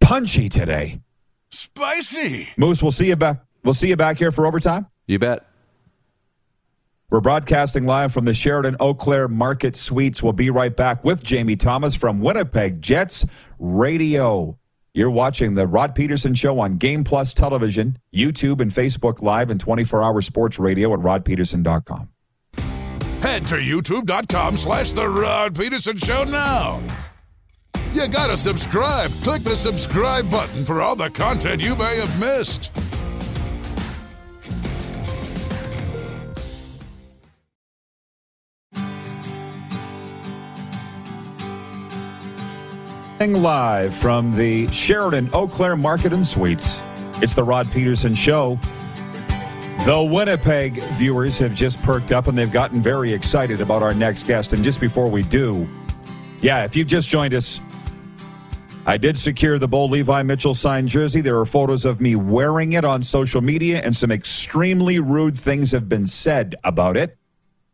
[0.00, 1.02] punchy today.
[1.50, 2.48] Spicy.
[2.56, 3.44] Moose, we'll see you back.
[3.62, 4.86] We'll see you back here for overtime.
[5.06, 5.46] You bet.
[7.10, 10.22] We're broadcasting live from the Sheraton Eau Claire Market Suites.
[10.22, 13.26] We'll be right back with Jamie Thomas from Winnipeg Jets
[13.58, 14.58] Radio.
[14.94, 19.58] You're watching the Rod Pedersen Show on Game Plus Television, YouTube, and Facebook Live, and
[19.58, 22.08] 24 hour sports radio at rodpedersen.com.
[23.22, 26.82] Head to youtube.com slash The Rod Pedersen Show now.
[27.94, 29.10] You gotta subscribe.
[29.22, 32.72] Click the subscribe button for all the content you may have missed.
[43.22, 46.80] Live from the Sheraton Eau Claire Market and Suites.
[47.22, 48.58] It's the Rod Pedersen Show.
[49.86, 54.24] The Winnipeg viewers have just perked up and they've gotten very excited about our next
[54.24, 54.52] guest.
[54.54, 55.68] And just before we do,
[56.40, 57.60] yeah, if you've just joined us,
[58.86, 61.20] I did secure the Bo Levi Mitchell signed jersey.
[61.20, 65.70] There are photos of me wearing it on social media, and some extremely rude things
[65.70, 67.16] have been said about it.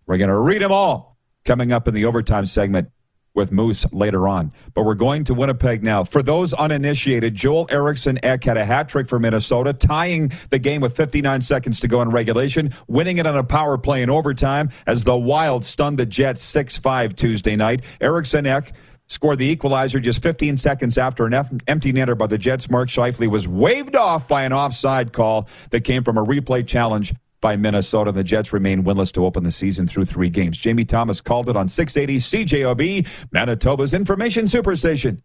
[0.04, 2.90] We're going to read them all coming up in the overtime segment
[3.38, 4.52] with Moose later on.
[4.74, 6.04] But we're going to Winnipeg now.
[6.04, 10.82] For those uninitiated, Joel Eriksson Ek had a hat trick for Minnesota, tying the game
[10.82, 14.70] with 59 seconds to go in regulation, winning it on a power play in overtime
[14.86, 17.82] as the Wild stunned the Jets 6 5 Tuesday night.
[18.00, 18.72] Eriksson Ek
[19.06, 22.68] scored the equalizer just 15 seconds after an empty netter by the Jets.
[22.68, 27.14] Mark Scheifele was waved off by an offside call that came from a replay challenge
[27.40, 28.12] by Minnesota.
[28.12, 30.58] The Jets remain winless to open the season through three games.
[30.58, 35.22] Jamie Thomas called it on 680 CJOB, Manitoba's information superstation.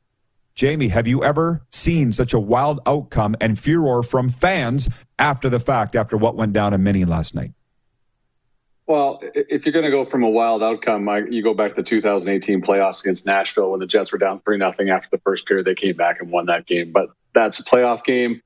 [0.56, 5.60] Jamie, have you ever seen such a wild outcome and furor from fans after the
[5.60, 7.54] fact, after what went down in Mini last night?
[8.86, 11.84] Well, if you're going to go from a wild outcome, you go back to the
[11.84, 15.66] 2018 playoffs against Nashville when the Jets were down three nothing after the first period.
[15.66, 18.42] They came back and won that game, but that's a playoff game.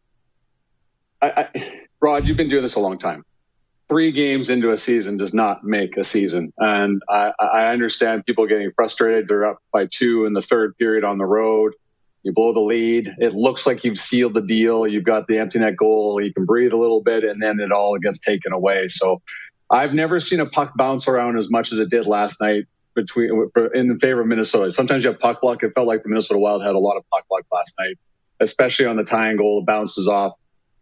[1.22, 3.26] I, I, Rod, you've been doing this a long time.
[3.90, 8.46] Three games into a season does not make a season, and I, I understand people
[8.46, 9.30] getting frustrated.
[9.30, 11.74] They're up by two in the third period on the road.
[12.24, 13.10] You blow the lead.
[13.20, 14.86] It looks like you've sealed the deal.
[14.86, 16.22] You've got the empty net goal.
[16.22, 18.90] You can breathe a little bit, and then it all gets taken away.
[18.90, 19.22] So
[19.72, 23.50] I've never seen a puck bounce around as much as it did last night between
[23.74, 24.72] in favor of Minnesota.
[24.72, 25.64] Sometimes you have puck luck.
[25.64, 27.96] It felt like the Minnesota Wild had a lot of puck luck last night,
[28.42, 29.60] especially on the tying goal.
[29.62, 30.34] It bounces off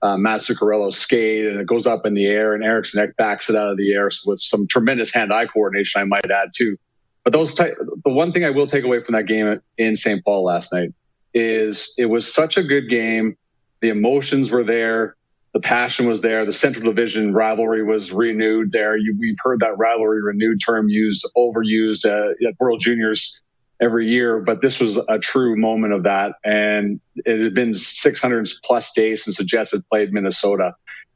[0.06, 3.56] uh, Matt Zuccarello's skate and it goes up in the air, and Eriksson backs it
[3.56, 6.02] out of the air with some tremendous hand-eye coordination.
[6.02, 6.78] I might add too.
[7.24, 10.24] But those ty- the one thing I will take away from that game in St.
[10.24, 10.94] Paul last night
[11.34, 13.36] is it was such a good game.
[13.82, 15.16] The emotions were there
[15.56, 16.46] the passion was there.
[16.46, 18.98] The Central Division rivalry was renewed there.
[18.98, 23.42] You, we've heard that rivalry renewed term used, overused uh, at World Juniors
[23.82, 26.36] every year, but this was a true moment of that.
[26.44, 30.74] And it had been 600 plus days since the Jets had played Minnesota.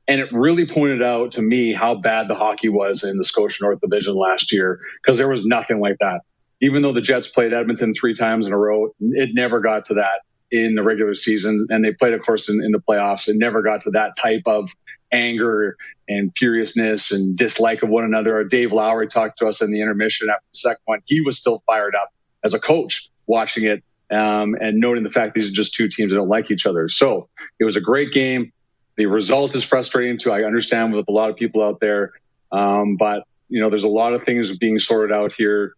[0.08, 3.64] And it really pointed out to me how bad the hockey was in the Scotia
[3.64, 6.22] North Division last year because there was nothing like that.
[6.62, 9.94] Even though the Jets played Edmonton three times in a row, it never got to
[9.96, 13.28] that in the regular season, and they played, of course, in, in the playoffs.
[13.28, 14.72] It never got to that type of
[15.12, 15.78] anger
[16.10, 18.44] and furiousness and dislike of one another.
[18.44, 21.00] Dave Lowry talked to us in the intermission after the second one.
[21.06, 22.10] He was still fired up
[22.44, 26.12] as a coach watching it um, and noting the fact these are just two teams
[26.12, 26.90] that don't like each other.
[26.90, 27.30] So
[27.60, 28.52] it was a great game.
[28.96, 30.32] The result is frustrating too.
[30.32, 32.14] I understand with a lot of people out there,
[32.52, 35.74] um, but you know, there's a lot of things being sorted out here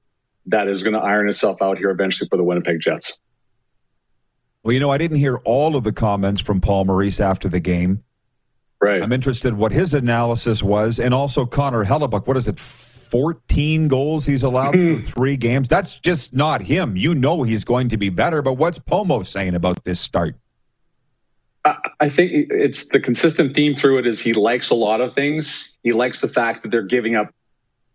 [0.48, 3.20] that is going to iron itself out here eventually for the Winnipeg Jets.
[4.64, 7.60] Well, you know, I didn't hear all of the comments from Paul Maurice after the
[7.60, 8.04] game.
[8.80, 9.02] Right.
[9.02, 12.26] I'm interested what his analysis was, and also Connor Hellebuyck.
[12.26, 12.60] What is it?
[13.12, 15.68] 14 goals he's allowed through three games.
[15.68, 16.96] That's just not him.
[16.96, 20.36] You know he's going to be better, but what's Pomo saying about this start?
[21.64, 25.78] I think it's the consistent theme through it is he likes a lot of things.
[25.84, 27.32] He likes the fact that they're giving up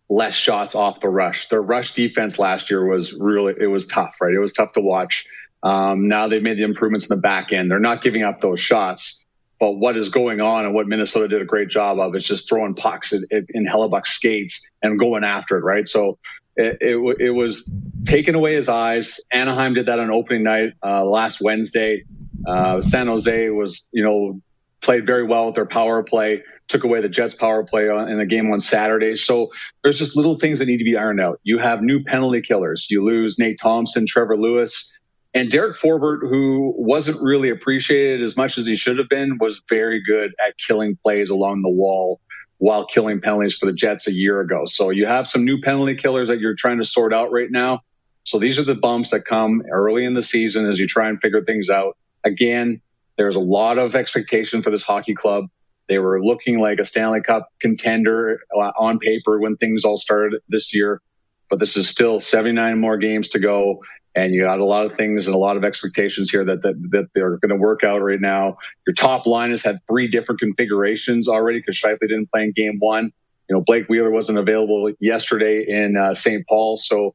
[0.08, 1.48] less shots off the rush.
[1.48, 4.32] Their rush defense last year was really it was tough, right?
[4.32, 5.26] It was tough to watch.
[5.64, 7.68] Um, now they've made the improvements in the back end.
[7.70, 9.25] They're not giving up those shots.
[9.58, 12.48] But what is going on and what Minnesota did a great job of is just
[12.48, 15.88] throwing pucks in, in Hellebuyck's skates and going after it, right?
[15.88, 16.18] So
[16.56, 17.70] it, it, it, was
[18.04, 19.20] taking away his eyes.
[19.30, 22.04] Anaheim did that on opening night uh, last Wednesday.
[22.46, 24.40] Uh, San Jose was, you know,
[24.80, 28.26] played very well with their power play, took away the Jets' power play in the
[28.26, 29.16] game on Saturday.
[29.16, 29.50] So
[29.82, 31.40] there's just little things that need to be ironed out.
[31.42, 32.86] You have new penalty killers.
[32.90, 34.98] You lose Nate Thompson, Trevor Lewis.
[35.36, 39.60] And Derek Forbort, who wasn't really appreciated as much as he should have been, was
[39.68, 42.22] very good at killing plays along the wall
[42.56, 44.62] while killing penalties for the Jets a year ago.
[44.64, 47.80] So you have some new penalty killers that you're trying to sort out right now.
[48.24, 51.20] So these are the bumps that come early in the season as you try and
[51.20, 51.98] figure things out.
[52.24, 52.80] Again,
[53.18, 55.48] there's a lot of expectation for this hockey club.
[55.86, 60.40] They were looking like a Stanley Cup contender uh, on paper when things all started
[60.48, 61.02] this year,
[61.50, 63.82] but this is still 79 more games to go.
[64.16, 66.74] And you got a lot of things and a lot of expectations here that that,
[66.92, 68.56] that they're going to work out right now.
[68.86, 72.78] Your top line has had three different configurations already because Scheifele didn't play in game
[72.78, 73.12] one.
[73.48, 76.46] You know, Blake Wheeler wasn't available yesterday in uh, St.
[76.48, 76.78] Paul.
[76.78, 77.14] So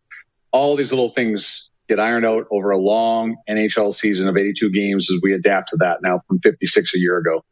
[0.52, 5.12] all these little things get ironed out over a long NHL season of 82 games
[5.12, 7.44] as we adapt to that now from 56 a year ago.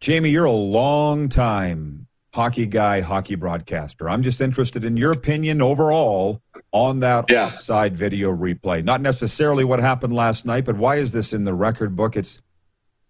[0.00, 4.08] Jamie, you're a long time hockey guy, hockey broadcaster.
[4.08, 6.40] I'm just interested in your opinion overall
[6.72, 7.46] on that yeah.
[7.46, 8.84] offside video replay.
[8.84, 12.16] Not necessarily what happened last night, but why is this in the record book?
[12.16, 12.40] It's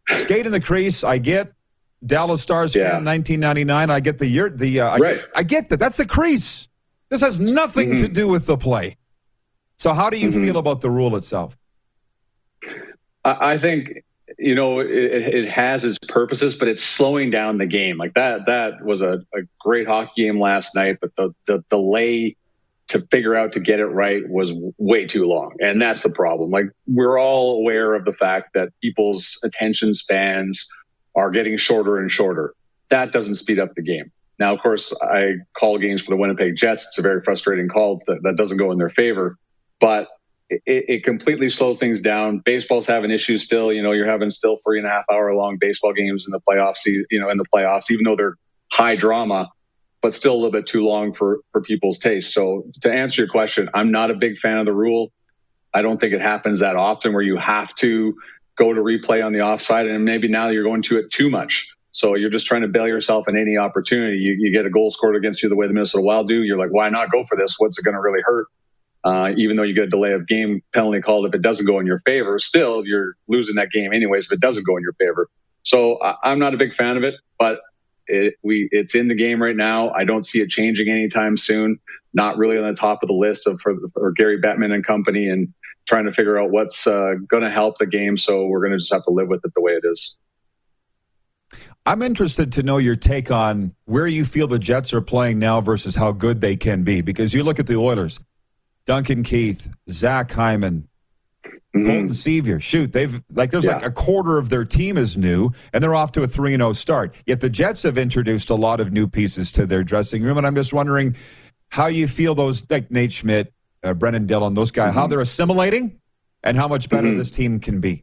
[0.09, 1.05] skate in the crease.
[1.05, 1.53] I get
[2.05, 2.93] Dallas Stars yeah.
[2.93, 3.91] fan 1999.
[3.91, 4.49] I get the year.
[4.49, 5.16] The uh, I, right.
[5.16, 5.79] get, I get that.
[5.79, 6.68] That's the crease.
[7.11, 8.03] This has nothing mm-hmm.
[8.03, 8.97] to do with the play.
[9.77, 10.45] So, how do you mm-hmm.
[10.45, 11.57] feel about the rule itself?
[13.25, 14.03] I think
[14.41, 17.99] you know it, it, has its purposes, but it's slowing down the game.
[17.99, 22.36] Like that, that was a, a great hockey game last night, but the the delay
[22.88, 26.51] to figure out to get it right was way too long, and that's the problem.
[26.51, 30.68] Like we're all aware of the fact that people's attention spans
[31.14, 32.55] are getting shorter and shorter.
[32.88, 34.11] That doesn't speed up the game.
[34.38, 36.86] Now, of course, I call games for the Winnipeg Jets.
[36.88, 39.36] It's a very frustrating call that, that doesn't go in their favor
[39.80, 40.09] but
[40.51, 42.42] it, it, completely slows things down.
[42.44, 43.72] Baseball's having issues still.
[43.72, 46.40] You know, you're having still three and a half hour long baseball games in the
[46.40, 46.84] playoffs.
[46.86, 48.36] You know, in the playoffs, even though they're
[48.70, 49.48] high drama,
[50.03, 52.34] but still a little bit too long for for people's taste.
[52.34, 55.12] So to answer your question, I'm not a big fan of the rule.
[55.72, 58.14] I don't think it happens that often where you have to
[58.59, 61.74] go to replay on the offside, and maybe now you're going to it too much.
[61.92, 64.18] So you're just trying to bail yourself in any opportunity.
[64.18, 66.42] You, you get a goal scored against you the way the Minnesota Wild do.
[66.42, 67.57] You're like, why not go for this?
[67.59, 68.46] What's it going to really hurt?
[69.03, 71.78] Uh, even though you get a delay of game penalty called if it doesn't go
[71.78, 74.92] in your favor, still you're losing that game anyways if it doesn't go in your
[74.94, 75.28] favor.
[75.62, 77.61] So I, am not a big fan of it, but
[78.07, 79.90] it, we it's in the game right now.
[79.90, 81.78] I don't see it changing anytime soon.
[82.12, 85.28] Not really on the top of the list of for, for Gary Bettman and company
[85.28, 85.55] and
[85.86, 88.16] trying to figure out what's uh, going to help the game.
[88.16, 90.18] So we're going to just have to live with it the way it is.
[91.86, 95.61] I'm interested to know your take on where you feel the Jets are playing now
[95.61, 97.01] versus how good they can be.
[97.01, 98.20] Because you look at the Oilers,
[98.91, 100.88] Duncan Keith, Zach Hyman,
[101.45, 101.86] mm-hmm.
[101.86, 102.61] Colton Sceviour.
[102.61, 103.74] Shoot, they've like there's yeah.
[103.74, 106.61] like a quarter of their team is new, and they're off to a three and
[106.61, 107.14] zero oh start.
[107.24, 110.45] Yet the Jets have introduced a lot of new pieces to their dressing room, and
[110.45, 111.14] I'm just wondering
[111.68, 113.53] how you feel those like Nate Schmidt,
[113.84, 114.99] uh, Brendan Dillon, those guys, mm-hmm.
[114.99, 116.01] how they're assimilating,
[116.43, 117.18] and how much better mm-hmm.
[117.18, 118.03] this team can be.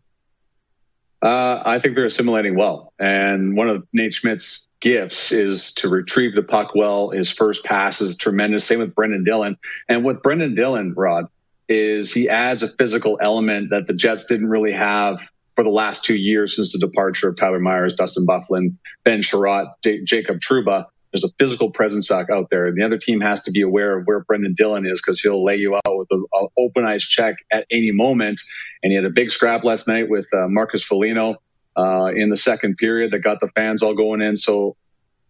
[1.21, 2.93] Uh, I think they're assimilating well.
[2.99, 7.09] And one of Nate Schmidt's gifts is to retrieve the puck well.
[7.09, 8.65] His first pass is tremendous.
[8.65, 9.57] Same with Brendan Dillon.
[9.89, 11.25] And with Brendan Dillon, Rod,
[11.67, 15.19] is he adds a physical element that the Jets didn't really have
[15.55, 19.73] for the last two years since the departure of Tyler Myers, Dustin Byfuglien, Ben Chiarot,
[19.83, 22.67] J- Jacob Trouba there's a physical presence back out there.
[22.67, 25.43] And the other team has to be aware of where Brendan Dillon is because he'll
[25.43, 26.25] lay you out with an
[26.57, 28.41] open eyes check at any moment.
[28.83, 31.37] And he had a big scrap last night with uh, Marcus Foligno
[31.77, 34.35] uh, in the second period that got the fans all going in.
[34.35, 34.75] So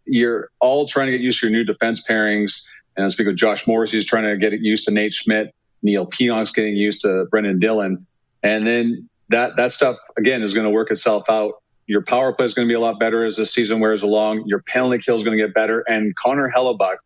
[0.05, 2.63] you're all trying to get used to your new defense pairings.
[2.95, 5.53] And I speak of Josh Morris, he's trying to get used to Nate Schmidt.
[5.83, 8.07] Neal Pionk's getting used to Brendan Dillon.
[8.41, 12.45] And then that that stuff again is going to work itself out your power play
[12.45, 14.43] is going to be a lot better as the season wears along.
[14.45, 15.83] Your penalty kill is going to get better.
[15.87, 16.97] And Connor Hellebuyck,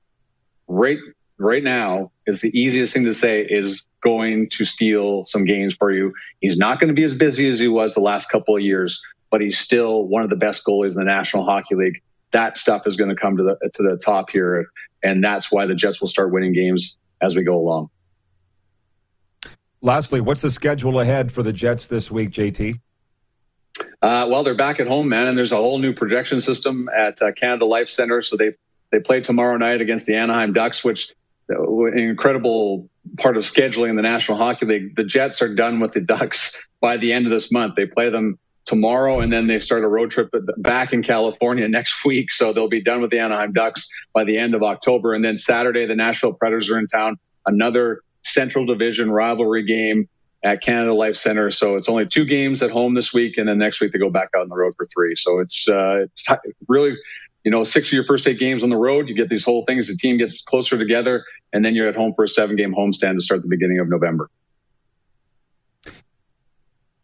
[0.67, 0.97] right
[1.37, 5.91] right now is the easiest thing to say is going to steal some games for
[5.91, 6.13] you.
[6.39, 9.03] He's not going to be as busy as he was the last couple of years,
[9.29, 12.01] but he's still one of the best goalies in the National Hockey League.
[12.31, 14.67] That stuff is going to come to the to the top here,
[15.03, 17.89] and that's why the Jets will start winning games as we go along.
[19.81, 22.79] Lastly, what's the schedule ahead for the Jets this week, JT?
[24.01, 27.21] Uh, well, they're back at home, man, and there's a whole new projection system at
[27.21, 28.21] uh, Canada Life Center.
[28.21, 28.53] So they
[28.91, 31.13] they play tomorrow night against the Anaheim Ducks, which
[31.49, 34.95] uh, incredible part of scheduling in the National Hockey League.
[34.95, 37.75] The Jets are done with the Ducks by the end of this month.
[37.75, 42.03] They play them tomorrow, and then they start a road trip back in California next
[42.05, 42.31] week.
[42.31, 45.13] So they'll be done with the Anaheim Ducks by the end of October.
[45.13, 47.17] And then Saturday, the Nashville Predators are in town.
[47.45, 50.07] Another Central Division rivalry game
[50.43, 51.51] at Canada Life Center.
[51.51, 54.09] So it's only two games at home this week, and then next week they go
[54.09, 55.15] back out on the road for three.
[55.15, 56.27] So it's uh, it's
[56.67, 56.95] really,
[57.43, 59.07] you know, six of your first eight games on the road.
[59.07, 59.87] You get these whole things.
[59.87, 61.23] The team gets closer together,
[61.53, 63.89] and then you're at home for a seven game homestand to start the beginning of
[63.89, 64.29] November.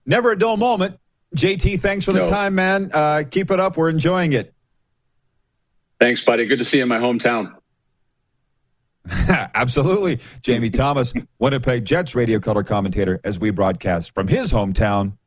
[0.06, 0.98] Never a dull moment.
[1.36, 2.26] JT, thanks for the no.
[2.26, 2.90] time, man.
[2.94, 3.76] Uh, keep it up.
[3.76, 4.54] We're enjoying it.
[6.00, 6.46] Thanks, buddy.
[6.46, 7.57] Good to see you in my hometown.
[9.56, 10.20] Absolutely.
[10.42, 15.18] Jamie Thomas, Winnipeg Jets radio color commentator, as we broadcast from his hometown,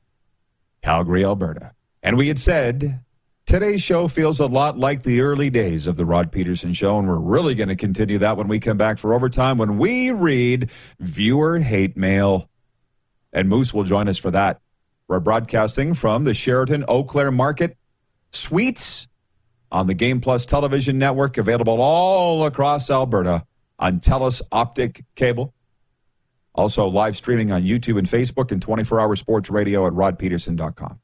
[0.82, 1.72] Calgary, Alberta.
[2.02, 3.00] And we had said
[3.46, 7.08] today's show feels a lot like the early days of the Rod Pedersen show, and
[7.08, 10.70] we're really going to continue that when we come back for overtime when we read
[10.98, 12.48] viewer hate mail.
[13.32, 14.60] And Moose will join us for that.
[15.08, 17.76] We're broadcasting from the Sheraton Eau Claire Market
[18.32, 19.08] Suites
[19.72, 23.44] on the Game Plus television network, available all across Alberta
[23.80, 25.52] on TELUS Optik Cable.
[26.54, 31.00] Also live streaming on YouTube and Facebook and 24 hour sports radio at rodpedersen.com.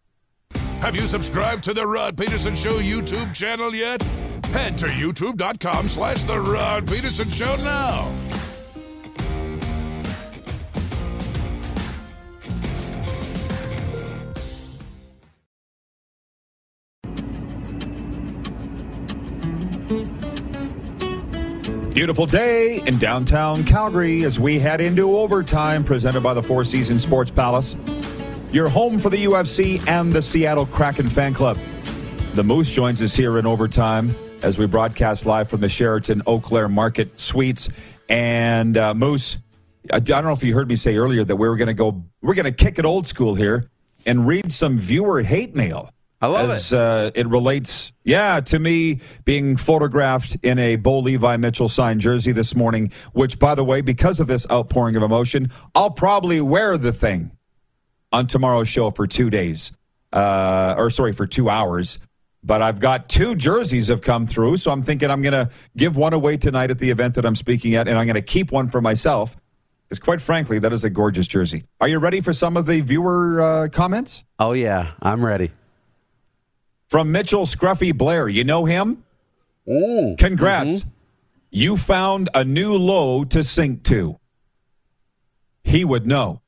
[0.81, 4.03] Have you subscribed to the Rod Pedersen Show YouTube channel yet?
[4.53, 8.13] Head to youtube.com slash the Rod Pedersen Show now.
[21.97, 27.03] Beautiful day in downtown Calgary as we head into overtime presented by the Four Seasons
[27.03, 27.75] Sports Palace.
[28.53, 31.57] Your home for the UFC and the Seattle Kraken fan club.
[32.35, 36.39] The Moose joins us here in overtime as we broadcast live from the Sheraton Eau
[36.39, 37.71] Claire Market Suites.
[38.11, 39.39] And uh, Moose,
[39.91, 42.05] I don't know if you heard me say earlier that we were going to go,
[42.21, 43.71] we're going to kick it old school here
[44.05, 45.89] and read some viewer hate mail.
[46.21, 46.79] I love as, it.
[46.79, 52.33] Uh, it relates, yeah, to me being photographed in a Bo Levi Mitchell signed jersey
[52.33, 56.79] this morning, which, by the way, because of this outpouring of emotion, I'll probably wear
[56.79, 57.33] the thing
[58.13, 59.73] on tomorrow's show for two days,
[60.13, 61.99] uh, or sorry, for two hours.
[62.43, 65.97] But I've got two jerseys have come through, so I'm thinking I'm going to give
[65.97, 68.53] one away tonight at the event that I'm speaking at, and I'm going to keep
[68.53, 69.37] one for myself.
[69.89, 71.65] Because quite frankly, that is a gorgeous jersey.
[71.81, 74.25] Are you ready for some of the viewer uh, comments?
[74.39, 75.51] Oh yeah, I'm ready.
[76.89, 78.29] From Mitchell Scruffy Blair.
[78.29, 79.05] You know him?
[79.67, 80.19] Mm.
[80.19, 80.81] Congrats.
[80.81, 80.91] Mm-hmm.
[81.51, 84.19] You found a new low to sink to.
[85.65, 86.43] He would know.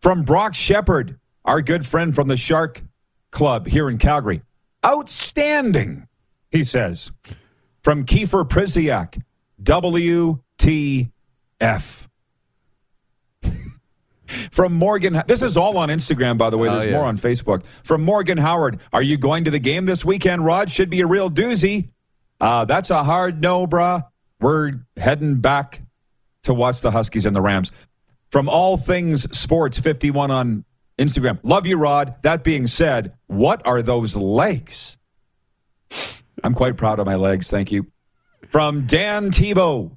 [0.00, 2.82] From Brock Shepard, our good friend from the Shark
[3.30, 4.42] Club here in Calgary.
[4.84, 6.08] Outstanding,
[6.50, 7.10] he says.
[7.82, 9.22] From Kiefer Priziak,
[9.62, 10.40] WTF.
[14.50, 16.68] From Morgan, this is all on Instagram, by the way.
[16.68, 16.96] There's oh, yeah.
[16.96, 17.64] more on Facebook.
[17.84, 20.70] From Morgan Howard, are you going to the game this weekend, Rod?
[20.70, 21.90] Should be a real doozy.
[22.40, 24.06] Uh, that's a hard no, brah.
[24.40, 25.82] We're heading back
[26.44, 27.72] to watch the Huskies and the Rams.
[28.30, 30.64] From All Things Sports 51 on
[30.98, 31.38] Instagram.
[31.42, 32.14] Love you, Rod.
[32.22, 34.98] That being said, what are those legs?
[36.44, 37.50] I'm quite proud of my legs.
[37.50, 37.86] Thank you.
[38.48, 39.96] From Dan Tebow,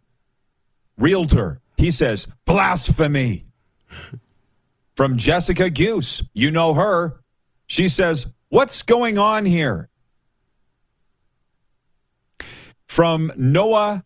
[0.98, 1.62] realtor.
[1.78, 3.46] He says, blasphemy.
[4.96, 7.22] From Jessica Goose, you know her.
[7.68, 9.90] She says, What's going on here?
[12.86, 14.04] From Noah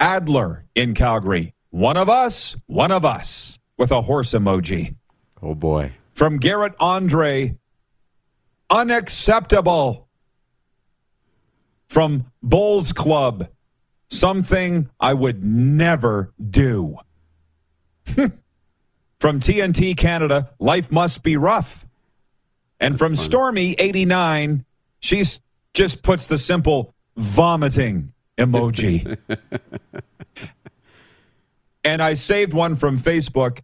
[0.00, 4.96] Adler in Calgary, one of us, one of us, with a horse emoji.
[5.40, 5.92] Oh boy.
[6.14, 7.56] From Garrett Andre,
[8.68, 10.08] unacceptable.
[11.88, 13.48] From Bulls Club,
[14.08, 16.96] something I would never do.
[19.20, 21.84] From TNT Canada, life must be rough.
[22.80, 24.64] And That's from Stormy 89,
[25.00, 25.22] she
[25.74, 29.18] just puts the simple vomiting emoji.
[31.84, 33.60] and I saved one from Facebook.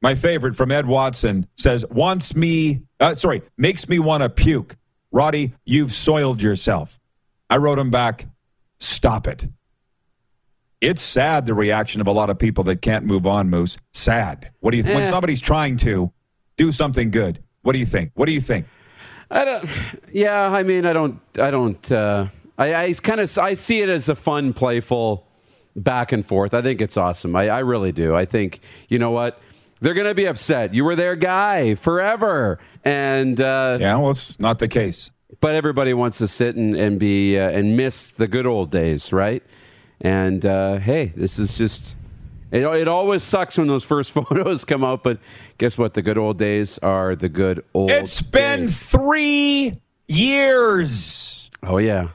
[0.00, 4.76] My favorite from Ed Watson says, wants me, uh, sorry, makes me want to puke.
[5.10, 7.00] Roddy, you've soiled yourself.
[7.50, 8.26] I wrote him back,
[8.78, 9.48] stop it.
[10.82, 13.76] It's sad the reaction of a lot of people that can't move on, Moose.
[13.92, 14.50] Sad.
[14.60, 15.04] What do you when Eh.
[15.04, 16.12] somebody's trying to
[16.56, 17.38] do something good?
[17.62, 18.10] What do you think?
[18.14, 18.66] What do you think?
[19.30, 19.64] I don't.
[20.12, 21.20] Yeah, I mean, I don't.
[21.40, 21.90] I don't.
[21.92, 22.26] Uh,
[22.58, 23.38] I, I kind of.
[23.38, 25.26] I see it as a fun, playful
[25.76, 26.52] back and forth.
[26.52, 27.34] I think it's awesome.
[27.36, 28.14] I, I really do.
[28.16, 29.40] I think you know what
[29.80, 30.74] they're going to be upset.
[30.74, 35.10] You were their guy forever, and uh, Yeah, well, it's not the case.
[35.40, 39.12] but everybody wants to sit and, and be uh, and miss the good old days,
[39.12, 39.42] right?
[40.02, 41.96] And uh, hey, this is just.
[42.50, 45.18] It, it always sucks when those first photos come out, but
[45.56, 45.94] guess what?
[45.94, 47.90] The good old days are the good old.
[47.90, 48.82] It's been days.
[48.82, 51.48] three years.
[51.62, 52.08] Oh yeah.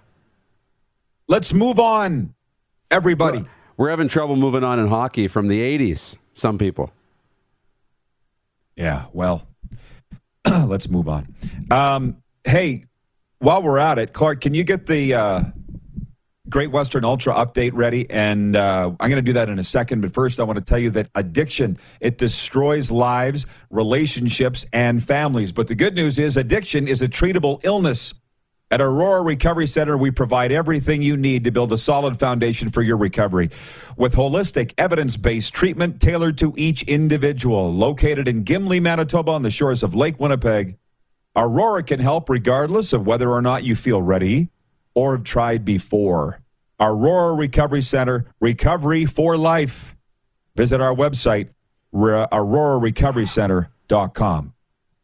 [1.30, 2.36] Let's move on,
[2.92, 3.44] everybody.
[3.76, 6.92] We're having trouble moving on in hockey from the 80s, some people.
[8.78, 9.46] Yeah, well,
[10.66, 11.36] let's move on.
[11.70, 12.86] Um, hey,
[13.40, 15.42] while we're at it, Clark, can you get the uh,
[16.50, 18.10] Great Western Ultra update ready?
[18.10, 20.02] And uh, I'm going to do that in a second.
[20.02, 25.52] But first, I want to tell you that addiction it destroys lives, relationships, and families.
[25.52, 28.14] But the good news is, addiction is a treatable illness.
[28.70, 32.82] At Aurora Recovery Center, we provide everything you need to build a solid foundation for
[32.82, 33.50] your recovery.
[33.95, 37.74] With holistic, evidence based treatment tailored to each individual.
[37.74, 40.78] Located in Gimli, Manitoba, on the shores of Lake Winnipeg,
[41.34, 44.50] Aurora can help regardless of whether or not you feel ready
[44.98, 46.41] or have tried before.
[46.80, 49.95] Aurora Recovery Center, recovery for life.
[50.56, 51.50] Visit our website,
[51.91, 54.54] re- aurorarecoverycenter.com.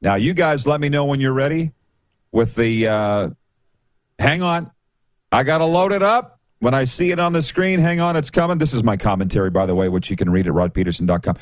[0.01, 1.73] Now, you guys let me know when you're ready
[2.31, 2.87] with the.
[2.87, 3.29] Uh,
[4.17, 4.71] hang on.
[5.31, 6.39] I got to load it up.
[6.57, 8.57] When I see it on the screen, hang on, it's coming.
[8.57, 11.37] This is my commentary, by the way, which you can read at rodpedersen.com.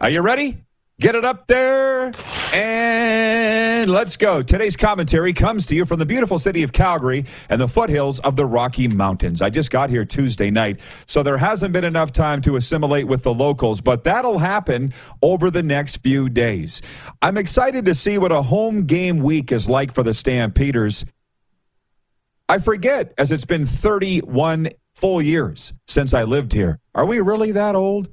[0.00, 0.64] Are you ready?
[1.00, 2.12] Get it up there
[2.52, 4.42] and let's go.
[4.42, 8.36] Today's commentary comes to you from the beautiful city of Calgary and the foothills of
[8.36, 9.40] the Rocky Mountains.
[9.40, 13.22] I just got here Tuesday night, so there hasn't been enough time to assimilate with
[13.22, 14.92] the locals, but that'll happen
[15.22, 16.82] over the next few days.
[17.22, 21.06] I'm excited to see what a home game week is like for the Stampeders.
[22.46, 26.78] I forget, as it's been 31 full years since I lived here.
[26.94, 28.10] Are we really that old?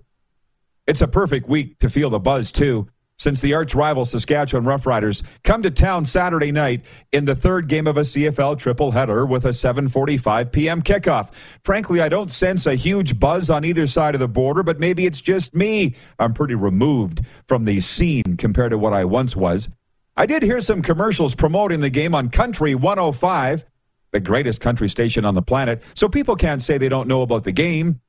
[0.87, 5.21] It's a perfect week to feel the buzz, too, since the arch rival Saskatchewan Roughriders
[5.43, 9.43] come to town Saturday night in the third game of a CFL triple header with
[9.45, 10.81] a 7:45 p.m.
[10.81, 11.31] kickoff.
[11.63, 15.05] Frankly, I don't sense a huge buzz on either side of the border, but maybe
[15.05, 15.95] it's just me.
[16.19, 19.67] I'm pretty removed from the scene compared to what I once was.
[20.15, 23.65] I did hear some commercials promoting the game on Country 105,
[24.11, 27.43] the greatest country station on the planet, so people can't say they don't know about
[27.43, 27.99] the game.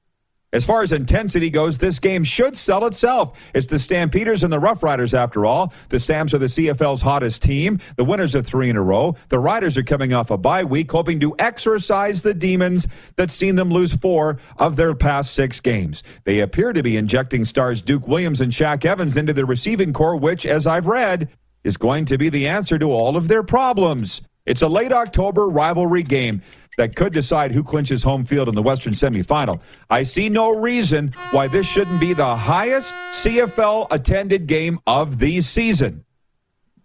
[0.51, 3.38] As far as intensity goes, this game should sell itself.
[3.55, 5.74] It's the Stampeders and the Rough Riders, after all.
[5.90, 7.80] The Stamps are the CFL's hottest team.
[7.96, 9.14] The winners of three in a row.
[9.28, 13.57] The Riders are coming off a bye week, hoping to exorcise the demons that's seen
[13.57, 16.03] them lose four of their past six games.
[16.24, 20.16] They appear to be injecting stars Duke Williams and Shaq Evans into the receiving core,
[20.16, 21.28] which, as I've read,
[21.62, 24.22] is going to be the answer to all of their problems.
[24.46, 26.40] It's a late October rivalry game
[26.79, 29.61] that could decide who clinches home field in the Western semifinal.
[29.91, 35.41] I see no reason why this shouldn't be the highest CFL attended game of the
[35.41, 36.05] season.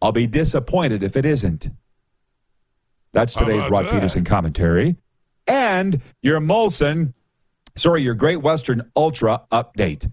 [0.01, 1.69] I'll be disappointed if it isn't.
[3.13, 3.91] That's today's Rod that?
[3.91, 4.97] Pedersen commentary.
[5.45, 7.13] And your Molson,
[7.75, 10.11] sorry, your Great Western Ultra update.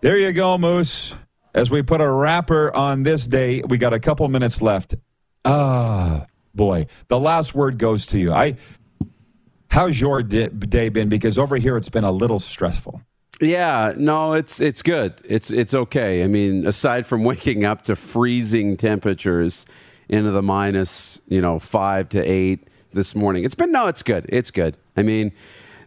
[0.00, 1.14] There you go, Moose.
[1.54, 4.96] As we put a wrapper on this day, we got a couple minutes left.
[5.44, 6.86] Ah, boy.
[7.06, 8.32] The last word goes to you.
[8.32, 8.56] I
[9.74, 11.08] How's your day been?
[11.08, 13.02] Because over here it's been a little stressful.
[13.40, 15.14] Yeah, no, it's it's good.
[15.24, 16.22] It's it's okay.
[16.22, 19.66] I mean, aside from waking up to freezing temperatures
[20.08, 24.26] into the minus, you know, five to eight this morning, it's been no, it's good.
[24.28, 24.76] It's good.
[24.96, 25.32] I mean,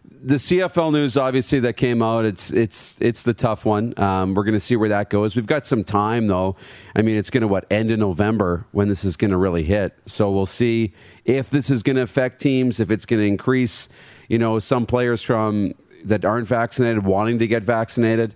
[0.09, 2.25] the CFL news obviously that came out.
[2.25, 3.93] It's it's it's the tough one.
[3.97, 5.35] Um, we're going to see where that goes.
[5.35, 6.55] We've got some time though.
[6.95, 9.63] I mean, it's going to what end in November when this is going to really
[9.63, 9.97] hit.
[10.05, 10.93] So we'll see
[11.25, 12.79] if this is going to affect teams.
[12.79, 13.89] If it's going to increase,
[14.27, 15.73] you know, some players from
[16.05, 18.35] that aren't vaccinated wanting to get vaccinated.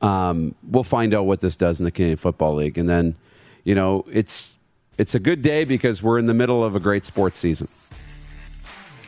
[0.00, 3.16] Um, we'll find out what this does in the Canadian Football League, and then,
[3.64, 4.56] you know, it's
[4.96, 7.68] it's a good day because we're in the middle of a great sports season.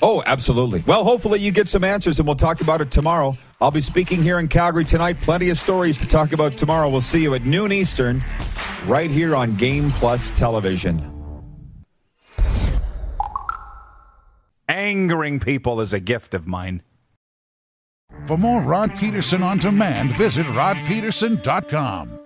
[0.02, 0.82] Oh, absolutely.
[0.86, 3.36] Well, hopefully you get some answers and we'll talk about it tomorrow.
[3.60, 5.20] I'll be speaking here in Calgary tonight.
[5.20, 6.90] Plenty of stories to talk about tomorrow.
[6.90, 8.22] We'll see you at noon Eastern,
[8.86, 11.12] right here on Game Plus Television.
[14.68, 16.82] Angering people is a gift of mine.
[18.26, 22.25] For more Rod Pedersen on demand, visit rodpedersen.com.